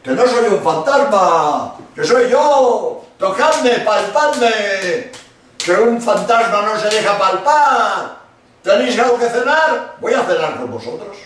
Que 0.03 0.13
no 0.13 0.27
soy 0.27 0.47
un 0.47 0.63
fantasma, 0.63 1.75
que 1.95 2.05
soy 2.05 2.31
yo. 2.31 3.05
Tocadme, 3.19 3.81
palpadme. 3.81 5.13
Que 5.59 5.73
un 5.73 6.01
fantasma 6.01 6.63
no 6.63 6.81
se 6.81 6.89
deja 6.89 7.19
palpar. 7.19 8.17
¿Tenéis 8.63 8.99
algo 8.99 9.19
que 9.19 9.29
cenar? 9.29 9.97
Voy 10.01 10.15
a 10.15 10.23
cenar 10.23 10.57
con 10.57 10.71
vosotros. 10.71 11.19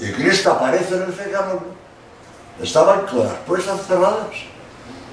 Y 0.00 0.10
Cristo 0.10 0.52
aparece 0.52 0.96
en 0.96 1.02
el 1.02 1.14
cenáculo 1.14 1.80
estaban 2.60 3.06
con 3.06 3.20
las 3.20 3.32
puertas 3.46 3.86
cerradas, 3.86 4.36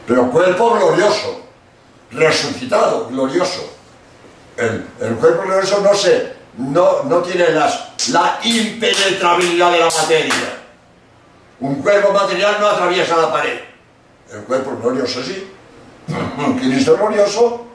pero 0.06 0.30
cuerpo 0.30 0.72
glorioso, 0.72 1.47
resucitado, 2.12 3.08
glorioso. 3.08 3.74
El, 4.58 5.16
cuerpo 5.20 5.44
glorioso 5.44 5.82
no 5.82 5.94
se, 5.94 6.34
no, 6.58 7.04
no 7.04 7.20
tiene 7.20 7.50
la 7.50 8.40
impenetrabilidad 8.44 9.72
de 9.72 9.80
la 9.80 9.86
materia. 9.86 10.34
Un 11.60 11.82
cuerpo 11.82 12.12
material 12.12 12.58
no 12.60 12.68
atraviesa 12.68 13.18
la 13.18 13.32
pared. 13.32 13.60
El 14.32 14.44
cuerpo 14.44 14.78
glorioso 14.82 15.24
sí. 15.24 15.52
Cristo 16.60 16.98
glorioso 16.98 17.66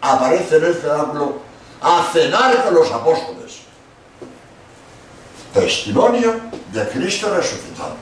aparece 0.00 0.56
en 0.56 0.64
el 0.64 0.74
cenáculo 0.74 1.40
a 1.80 2.08
cenar 2.12 2.64
con 2.64 2.74
los 2.74 2.90
apóstoles. 2.90 3.60
Testimonio 5.54 6.40
de 6.72 6.88
Cristo 6.88 7.34
resucitado. 7.34 7.94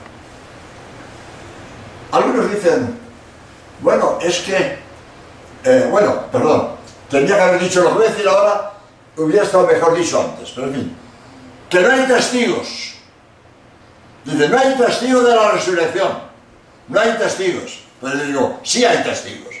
Algunos 2.11 2.51
dicen, 2.51 2.99
bueno, 3.81 4.17
es 4.21 4.39
que, 4.39 4.79
eh, 5.69 5.87
bueno, 5.89 6.25
perdón, 6.31 6.69
tenía 7.09 7.35
que 7.35 7.41
haber 7.41 7.59
dicho 7.59 7.83
lo 7.83 7.89
que 7.89 7.95
voy 7.95 8.07
a 8.07 8.09
decir 8.09 8.27
ahora, 8.27 8.73
hubiera 9.17 9.43
estado 9.43 9.67
mejor 9.67 9.97
dicho 9.97 10.21
antes, 10.21 10.51
pero 10.53 10.67
en 10.67 10.73
fin, 10.73 10.97
que 11.69 11.79
no 11.81 11.91
hay 11.91 12.07
testigos. 12.07 12.95
Dice, 14.25 14.49
no 14.49 14.59
hay 14.59 14.75
testigos 14.75 15.25
de 15.25 15.35
la 15.35 15.51
resurrección, 15.51 16.19
no 16.87 16.99
hay 16.99 17.11
testigos. 17.13 17.83
Pero 18.01 18.15
le 18.15 18.25
digo, 18.25 18.59
sí 18.63 18.85
hay 18.85 19.03
testigos, 19.03 19.53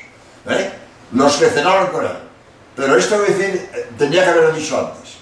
¿eh? 0.47 0.71
los 1.11 1.37
que 1.37 1.47
cenaron 1.47 1.87
con 1.87 2.05
él. 2.05 2.17
Pero 2.75 2.95
esto 2.95 3.17
voy 3.17 3.25
a 3.25 3.29
decir, 3.35 3.69
eh, 3.73 3.89
tenía 3.97 4.23
que 4.23 4.29
haberlo 4.29 4.51
dicho 4.53 4.79
antes. 4.79 5.15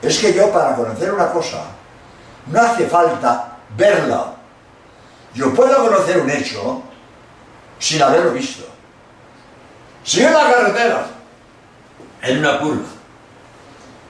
Es 0.00 0.18
que 0.18 0.32
yo 0.32 0.52
para 0.52 0.76
conocer 0.76 1.12
una 1.12 1.32
cosa, 1.32 1.64
no 2.46 2.60
hace 2.60 2.86
falta 2.86 3.58
verla 3.76 4.38
yo 5.34 5.54
puedo 5.54 5.76
conocer 5.76 6.18
un 6.20 6.30
hecho 6.30 6.82
sin 7.78 8.02
haberlo 8.02 8.32
visto. 8.32 8.66
Si 10.08 10.24
en 10.24 10.32
la 10.32 10.50
carretera, 10.50 11.06
en 12.22 12.38
una 12.38 12.58
curva, 12.60 12.88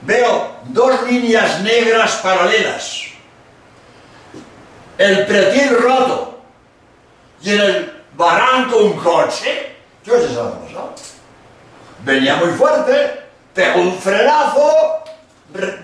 veo 0.03 0.51
dos 0.67 1.03
líneas 1.03 1.59
negras 1.59 2.21
paralelas, 2.23 3.01
el 4.97 5.25
pretil 5.25 5.77
roto 5.77 6.39
y 7.41 7.51
en 7.51 7.59
el 7.59 8.03
barranco 8.15 8.77
un 8.77 8.93
coche, 8.93 9.75
sé 10.05 10.11
lo 10.11 10.53
que 10.53 10.67
pasó. 10.67 10.95
Venía 12.05 12.37
muy 12.37 12.53
fuerte, 12.53 13.25
pegó 13.53 13.81
un 13.81 13.99
frenazo, 13.99 15.03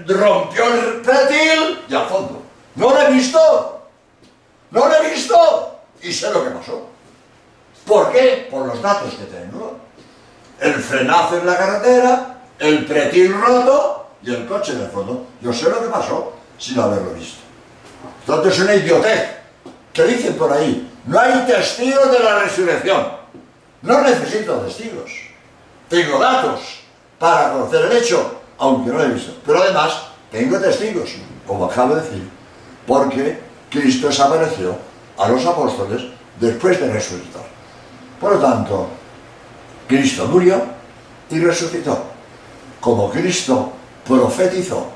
rompió 0.08 0.74
el 0.76 1.02
pretil 1.02 1.84
y 1.90 1.94
al 1.94 2.08
fondo. 2.08 2.42
No 2.76 2.92
lo 2.92 3.02
he 3.02 3.12
visto, 3.12 3.82
no 4.72 4.88
lo 4.88 4.96
he 4.96 5.10
visto 5.10 5.78
y 6.02 6.14
sé 6.14 6.32
lo 6.32 6.42
que 6.42 6.52
pasó. 6.52 6.88
¿Por 7.86 8.14
qué? 8.14 8.48
Por 8.50 8.68
los 8.68 8.82
datos 8.82 9.14
que 9.16 9.26
tengo. 9.26 9.84
El 10.60 10.74
frenazo 10.76 11.38
en 11.38 11.46
la 11.46 11.58
carretera, 11.58 12.38
el 12.60 12.86
pretil 12.86 13.34
roto 13.34 14.08
y 14.24 14.34
el 14.34 14.46
coche 14.46 14.76
de 14.76 14.88
fondo. 14.88 15.28
Yo 15.42 15.54
sé 15.54 15.70
lo 15.70 15.82
que 15.82 15.88
pasó 15.88 16.34
sin 16.58 16.80
haberlo 16.80 17.12
visto. 17.12 17.40
Entonces 18.22 18.54
es 18.54 18.60
una 18.64 18.76
idiotez. 18.76 19.36
que 19.94 20.04
dicen 20.04 20.36
por 20.36 20.52
ahí? 20.52 20.92
No 21.06 21.20
hay 21.20 21.46
testigos 21.46 22.12
de 22.12 22.20
la 22.20 22.40
resurrección. 22.40 23.08
No 23.82 24.02
necesito 24.02 24.56
testigos. 24.60 25.12
Tengo 25.88 26.18
datos 26.20 26.80
para 27.20 27.52
conocer 27.54 27.86
el 27.86 27.98
hecho, 27.98 28.42
aunque 28.58 28.92
no 28.92 28.98
lo 28.98 29.04
he 29.04 29.10
visto. 29.10 29.34
Pero 29.46 29.62
además, 29.62 30.08
tengo 30.32 30.58
testigos, 30.60 31.12
como 31.46 31.66
acabo 31.66 31.96
de 31.96 32.02
decir, 32.02 32.30
porque 32.88 33.40
Cristo 33.70 34.12
se 34.12 34.22
apareció 34.22 34.76
a 35.18 35.30
los 35.30 35.46
apóstoles 35.46 36.04
después 36.40 36.80
de 36.80 36.92
resucitar. 36.92 37.44
Por 38.20 38.34
lo 38.34 38.40
tanto, 38.40 38.90
Cristo 39.88 40.28
murió 40.28 40.62
y 41.30 41.40
resucitó. 41.40 42.04
Como 42.80 43.10
Cristo 43.10 43.72
profetizó 44.08 44.88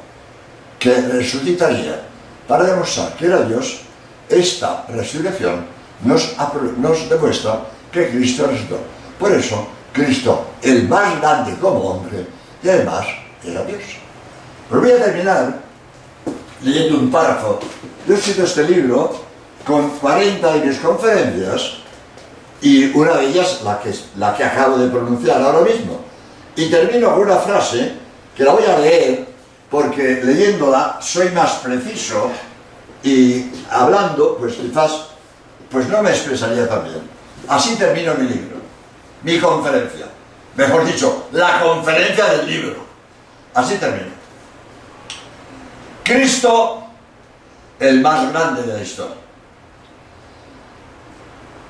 que 0.77 0.93
resucitaría 1.01 2.01
para 2.47 2.63
demostrar 2.63 3.13
que 3.15 3.25
era 3.25 3.41
Dios, 3.41 3.81
esta 4.29 4.85
resurrección 4.89 5.65
nos, 6.03 6.35
nos 6.77 7.09
demuestra 7.09 7.61
que 7.91 8.09
Cristo 8.09 8.47
resucitó. 8.47 8.77
Por 9.19 9.31
eso, 9.31 9.67
Cristo, 9.91 10.45
el 10.61 10.87
más 10.87 11.19
grande 11.19 11.55
como 11.59 11.79
hombre, 11.79 12.25
y 12.63 12.69
además 12.69 13.05
era 13.43 13.63
Dios. 13.63 13.81
Pero 14.69 14.81
voy 14.81 14.91
a 14.91 15.03
terminar 15.03 15.59
leyendo 16.61 16.99
un 16.99 17.09
párrafo 17.09 17.59
yo 18.09 18.15
he 18.15 18.17
escrito 18.17 18.43
este 18.43 18.63
libro 18.63 19.13
con 19.65 19.87
40 19.99 20.51
conferencias 20.81 21.75
y 22.61 22.85
una 22.95 23.15
de 23.15 23.27
ellas 23.27 23.61
la 23.63 23.79
que, 23.79 23.93
la 24.17 24.35
que 24.35 24.43
acabo 24.43 24.77
de 24.77 24.89
pronunciar 24.89 25.41
ahora 25.41 25.61
mismo. 25.61 26.01
Y 26.55 26.69
termino 26.69 27.13
con 27.13 27.23
una 27.23 27.37
frase 27.37 27.93
que 28.35 28.43
la 28.43 28.53
voy 28.53 28.65
a 28.65 28.77
leer 28.79 29.27
porque 29.69 30.21
leyéndola 30.23 30.99
soy 31.01 31.29
más 31.29 31.53
preciso 31.55 32.31
y 33.03 33.45
hablando, 33.69 34.37
pues 34.37 34.55
quizás 34.55 35.07
pues 35.69 35.87
no 35.87 36.01
me 36.01 36.09
expresaría 36.09 36.67
tan 36.67 36.83
bien. 36.83 37.01
Así 37.47 37.75
termino 37.75 38.13
mi 38.15 38.27
libro, 38.27 38.57
mi 39.23 39.39
conferencia. 39.39 40.07
Mejor 40.55 40.85
dicho, 40.85 41.27
la 41.31 41.61
conferencia 41.61 42.25
del 42.25 42.47
libro. 42.47 42.75
Así 43.53 43.75
termino. 43.75 44.19
Cristo 46.03 46.83
el 47.79 48.01
más 48.01 48.31
grande 48.31 48.63
de 48.63 48.73
la 48.73 48.83
historia. 48.83 49.15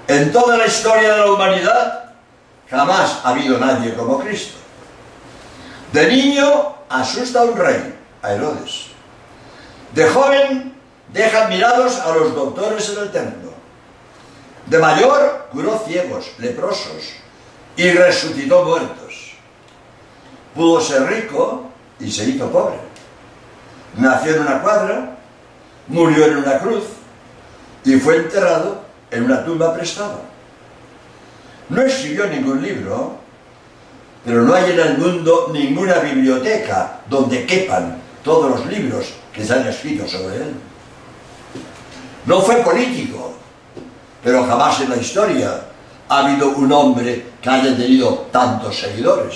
En 0.10 0.32
toda 0.32 0.58
la 0.58 0.66
historia 0.66 1.14
de 1.14 1.20
la 1.20 1.32
humanidad 1.32 2.16
jamás 2.68 3.22
ha 3.24 3.30
habido 3.30 3.60
nadie 3.60 3.94
como 3.94 4.20
Cristo. 4.20 4.58
De 5.94 6.08
niño 6.08 6.76
asusta 6.90 7.42
a 7.42 7.44
un 7.44 7.56
rey, 7.56 7.96
a 8.24 8.34
Herodes. 8.34 8.88
De 9.94 10.10
joven 10.10 10.74
deja 11.14 11.46
admirados 11.46 12.00
a 12.00 12.12
los 12.16 12.34
doctores 12.34 12.90
en 12.90 13.04
el 13.04 13.12
templo. 13.12 13.52
De 14.66 14.80
mayor 14.80 15.48
curó 15.52 15.80
ciegos, 15.86 16.32
leprosos 16.40 17.14
y 17.76 17.92
resucitó 17.92 18.64
muertos. 18.64 19.34
Pudo 20.56 20.82
ser 20.82 21.04
rico 21.04 21.70
y 22.00 22.12
se 22.12 22.26
hizo 22.26 22.50
pobre. 22.50 22.80
Nació 23.96 24.38
en 24.38 24.42
una 24.42 24.60
cuadra 24.64 25.18
murió 25.88 26.26
en 26.26 26.38
una 26.38 26.58
cruz 26.58 26.86
y 27.84 28.00
fue 28.00 28.18
enterrado 28.18 28.79
en 29.12 29.24
una 29.24 29.44
tumba 29.44 29.74
prestada. 29.74 30.22
No 31.70 31.82
escribió 31.82 32.28
ningún 32.28 32.62
libro, 32.62 33.18
pero 34.26 34.44
no 34.44 34.54
hay 34.54 34.72
en 34.72 34.80
el 34.80 34.98
mundo 34.98 35.50
ninguna 35.54 35.96
biblioteca 36.00 37.00
donde 37.10 37.46
quepan 37.46 37.98
todos 38.24 38.52
los 38.52 38.66
libros 38.68 39.14
que 39.34 39.46
se 39.46 39.54
han 39.54 39.68
escrito 39.68 40.08
sobre 40.08 40.36
él. 40.38 40.54
No 42.26 42.42
fue 42.42 42.58
político, 42.58 43.34
pero 44.24 44.46
jamás 44.46 44.82
en 44.82 44.90
la 44.90 44.98
historia 44.98 45.62
ha 46.10 46.20
habido 46.20 46.50
un 46.50 46.72
hombre 46.72 47.26
que 47.42 47.50
haya 47.50 47.76
tenido 47.76 48.28
tantos 48.32 48.78
seguidores. 48.78 49.36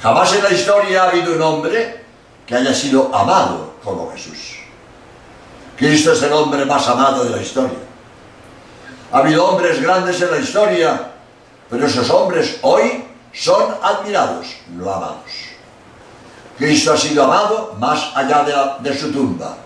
Jamás 0.00 0.34
en 0.34 0.42
la 0.42 0.50
historia 0.50 1.04
ha 1.04 1.08
habido 1.10 1.34
un 1.34 1.42
hombre 1.42 2.04
que 2.46 2.54
haya 2.54 2.74
sido 2.74 3.14
amado 3.14 3.74
como 3.82 4.10
Jesús. 4.12 4.56
Cristo 5.76 6.12
es 6.12 6.22
el 6.22 6.32
hombre 6.32 6.64
más 6.64 6.86
amado 6.88 7.24
de 7.24 7.30
la 7.30 7.42
historia. 7.42 7.78
Ha 9.12 9.18
habido 9.18 9.46
hombres 9.46 9.82
grandes 9.82 10.22
en 10.22 10.30
la 10.30 10.38
historia, 10.38 11.10
pero 11.68 11.86
esos 11.86 12.08
hombres 12.08 12.58
hoy 12.62 13.04
son 13.34 13.74
admirados, 13.82 14.46
no 14.74 14.90
amados. 14.90 15.52
Cristo 16.56 16.94
ha 16.94 16.96
sido 16.96 17.24
amado 17.24 17.76
más 17.78 18.10
allá 18.14 18.78
de, 18.80 18.98
su 18.98 19.12
tumba. 19.12 19.58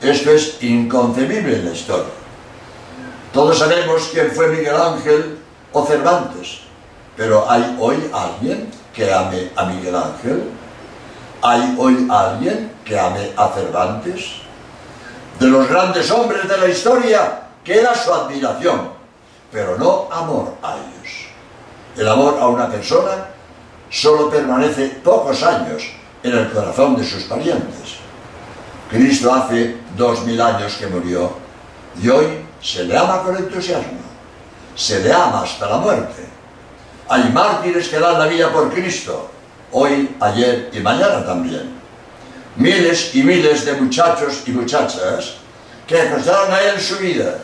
Esto 0.00 0.30
es 0.30 0.62
inconcebible 0.62 1.56
en 1.56 1.64
la 1.64 1.72
historia. 1.72 2.12
Todos 3.32 3.58
sabemos 3.58 4.08
quién 4.12 4.30
fue 4.30 4.46
Miguel 4.48 4.76
Ángel 4.76 5.38
o 5.72 5.84
Cervantes, 5.84 6.60
pero 7.16 7.50
¿hay 7.50 7.76
hoy 7.80 7.96
alguien 8.12 8.70
que 8.94 9.12
ame 9.12 9.50
a 9.56 9.64
Miguel 9.64 9.96
Ángel? 9.96 10.50
¿Hay 11.42 11.74
hoy 11.78 12.06
alguien 12.08 12.70
que 12.84 12.96
ame 12.96 13.32
a 13.36 13.48
Cervantes? 13.48 14.24
De 15.40 15.48
los 15.48 15.68
grandes 15.68 16.08
hombres 16.12 16.48
de 16.48 16.58
la 16.58 16.68
historia 16.68 17.41
queda 17.64 17.94
su 17.94 18.12
admiración, 18.12 18.90
pero 19.50 19.76
no 19.78 20.08
amor 20.10 20.54
a 20.62 20.76
ellos. 20.76 21.26
El 21.96 22.08
amor 22.08 22.38
a 22.40 22.48
una 22.48 22.68
persona 22.68 23.28
solo 23.90 24.30
permanece 24.30 24.88
pocos 25.04 25.42
años 25.42 25.82
en 26.22 26.38
el 26.38 26.50
corazón 26.50 26.96
de 26.96 27.04
sus 27.04 27.24
parientes. 27.24 27.96
Cristo 28.90 29.32
hace 29.32 29.76
dos 29.96 30.24
mil 30.24 30.40
años 30.40 30.74
que 30.76 30.86
murió 30.86 31.32
y 32.02 32.08
hoy 32.08 32.26
se 32.60 32.84
le 32.84 32.96
ama 32.96 33.22
con 33.22 33.36
entusiasmo, 33.36 34.00
se 34.74 35.00
le 35.00 35.12
ama 35.12 35.42
hasta 35.42 35.68
la 35.68 35.78
muerte. 35.78 36.24
Hay 37.08 37.30
mártires 37.32 37.88
que 37.88 37.98
dan 37.98 38.18
la 38.18 38.26
vida 38.26 38.50
por 38.50 38.72
Cristo, 38.72 39.30
hoy, 39.72 40.14
ayer 40.20 40.70
y 40.72 40.80
mañana 40.80 41.24
también. 41.24 41.80
Miles 42.56 43.14
y 43.14 43.22
miles 43.22 43.64
de 43.64 43.74
muchachos 43.74 44.42
y 44.46 44.52
muchachas 44.52 45.34
que 45.86 46.00
acostaron 46.00 46.52
a 46.52 46.60
él 46.60 46.80
su 46.80 46.96
vida. 46.96 47.38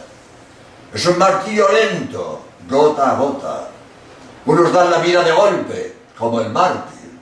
Es 0.92 1.06
un 1.06 1.18
martirio 1.18 1.66
lento, 1.70 2.40
gota 2.68 3.10
a 3.10 3.14
gota. 3.14 3.68
Unos 4.46 4.72
dan 4.72 4.90
la 4.90 4.98
vida 4.98 5.22
de 5.22 5.32
golpe, 5.32 5.96
como 6.16 6.40
el 6.40 6.50
mártir. 6.50 7.18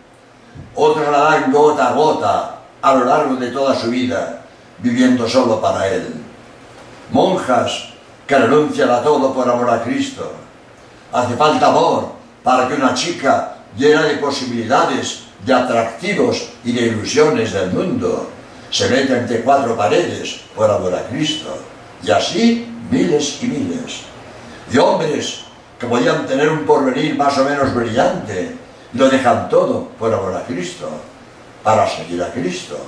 Otros 0.74 1.10
la 1.10 1.18
dan 1.18 1.52
gota 1.52 1.88
a 1.88 1.92
gota 1.92 2.58
a 2.80 2.94
lo 2.94 3.04
largo 3.04 3.34
de 3.36 3.50
toda 3.50 3.74
su 3.74 3.90
vida, 3.90 4.42
viviendo 4.78 5.28
solo 5.28 5.60
para 5.60 5.88
Él. 5.88 6.22
Monjas 7.10 7.90
que 8.26 8.38
renuncian 8.38 8.90
a 8.90 9.02
todo 9.02 9.32
por 9.32 9.48
amor 9.48 9.70
a 9.70 9.82
Cristo. 9.82 10.32
Hace 11.12 11.34
falta 11.36 11.68
amor 11.68 12.12
para 12.42 12.68
que 12.68 12.74
una 12.74 12.94
chica 12.94 13.56
llena 13.76 14.02
de 14.02 14.16
posibilidades, 14.16 15.24
de 15.44 15.54
atractivos 15.54 16.48
y 16.64 16.72
de 16.72 16.82
ilusiones 16.86 17.52
del 17.52 17.70
mundo 17.72 18.30
se 18.70 18.88
meta 18.88 19.18
entre 19.18 19.42
cuatro 19.42 19.76
paredes 19.76 20.40
por 20.54 20.70
amor 20.70 20.94
a 20.94 21.02
Cristo. 21.08 21.56
Y 22.02 22.10
así 22.10 22.68
miles 22.90 23.38
y 23.42 23.46
miles. 23.46 24.00
Y 24.72 24.78
hombres 24.78 25.44
que 25.78 25.86
podían 25.86 26.26
tener 26.26 26.48
un 26.48 26.64
porvenir 26.64 27.16
más 27.16 27.36
o 27.38 27.44
menos 27.44 27.74
brillante, 27.74 28.56
lo 28.94 29.08
dejan 29.08 29.48
todo 29.48 29.88
por 29.98 30.12
amor 30.12 30.34
a 30.34 30.44
Cristo, 30.44 30.88
para 31.62 31.88
seguir 31.88 32.22
a 32.22 32.32
Cristo, 32.32 32.78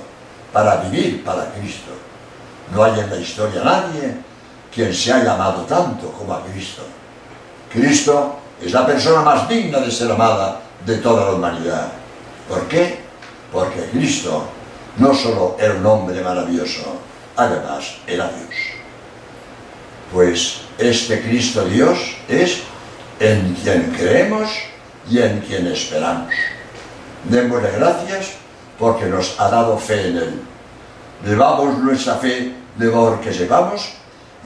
para 0.51 0.77
vivir 0.77 1.23
para 1.23 1.51
Cristo. 1.51 1.91
No 2.73 2.83
hay 2.83 2.99
en 2.99 3.09
la 3.09 3.17
historia 3.17 3.61
nadie 3.63 4.15
quien 4.73 4.93
se 4.93 5.13
haya 5.13 5.33
amado 5.33 5.63
tanto 5.63 6.11
como 6.11 6.33
a 6.33 6.43
Cristo. 6.45 6.83
Cristo 7.71 8.37
es 8.61 8.71
la 8.71 8.85
persona 8.85 9.21
más 9.21 9.47
digna 9.47 9.79
de 9.79 9.91
ser 9.91 10.11
amada 10.11 10.61
de 10.85 10.97
toda 10.97 11.25
la 11.25 11.31
humanidad. 11.33 11.87
¿Por 12.47 12.67
qué? 12.67 12.99
Porque 13.51 13.85
Cristo 13.91 14.43
no 14.97 15.13
solo 15.13 15.55
era 15.59 15.75
un 15.75 15.85
hombre 15.85 16.21
maravilloso, 16.21 16.97
además 17.35 17.97
era 18.07 18.27
Dios. 18.27 18.68
Pues 20.13 20.61
este 20.77 21.21
Cristo 21.21 21.65
Dios 21.65 21.99
es 22.27 22.61
en 23.19 23.53
quien 23.61 23.93
creemos 23.97 24.49
y 25.09 25.19
en 25.19 25.39
quien 25.41 25.67
esperamos. 25.67 26.33
Démosle 27.25 27.71
gracias 27.71 28.31
porque 28.77 29.05
nos 29.05 29.39
ha 29.39 29.49
dado 29.49 29.77
fe 29.77 30.07
en 30.07 30.17
Él. 30.17 30.41
Vivamos 31.23 31.77
nuestra 31.79 32.15
fe 32.15 32.53
de 32.77 32.87
amor 32.87 33.19
que 33.19 33.33
sepamos 33.33 33.89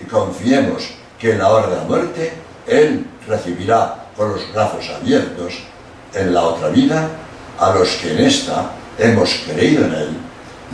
y 0.01 0.05
confiemos 0.05 0.89
que 1.19 1.31
en 1.31 1.37
la 1.37 1.49
hora 1.49 1.67
de 1.67 1.75
la 1.77 1.83
muerte 1.83 2.33
Él 2.67 3.05
recibirá 3.27 4.07
con 4.17 4.31
los 4.31 4.51
brazos 4.51 4.89
abiertos 4.89 5.53
en 6.13 6.33
la 6.33 6.43
otra 6.43 6.69
vida 6.69 7.09
a 7.59 7.73
los 7.73 7.89
que 7.97 8.11
en 8.11 8.25
esta 8.25 8.71
hemos 8.97 9.33
creído 9.47 9.85
en 9.85 9.93
Él, 9.93 10.17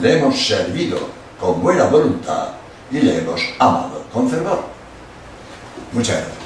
le 0.02 0.18
hemos 0.18 0.48
servido 0.48 0.98
con 1.40 1.62
buena 1.62 1.86
voluntad 1.86 2.50
y 2.92 3.00
le 3.00 3.20
hemos 3.20 3.42
amado 3.60 4.04
con 4.12 4.30
fervor. 4.30 4.79
Muchas 5.92 6.16
gracias. 6.18 6.39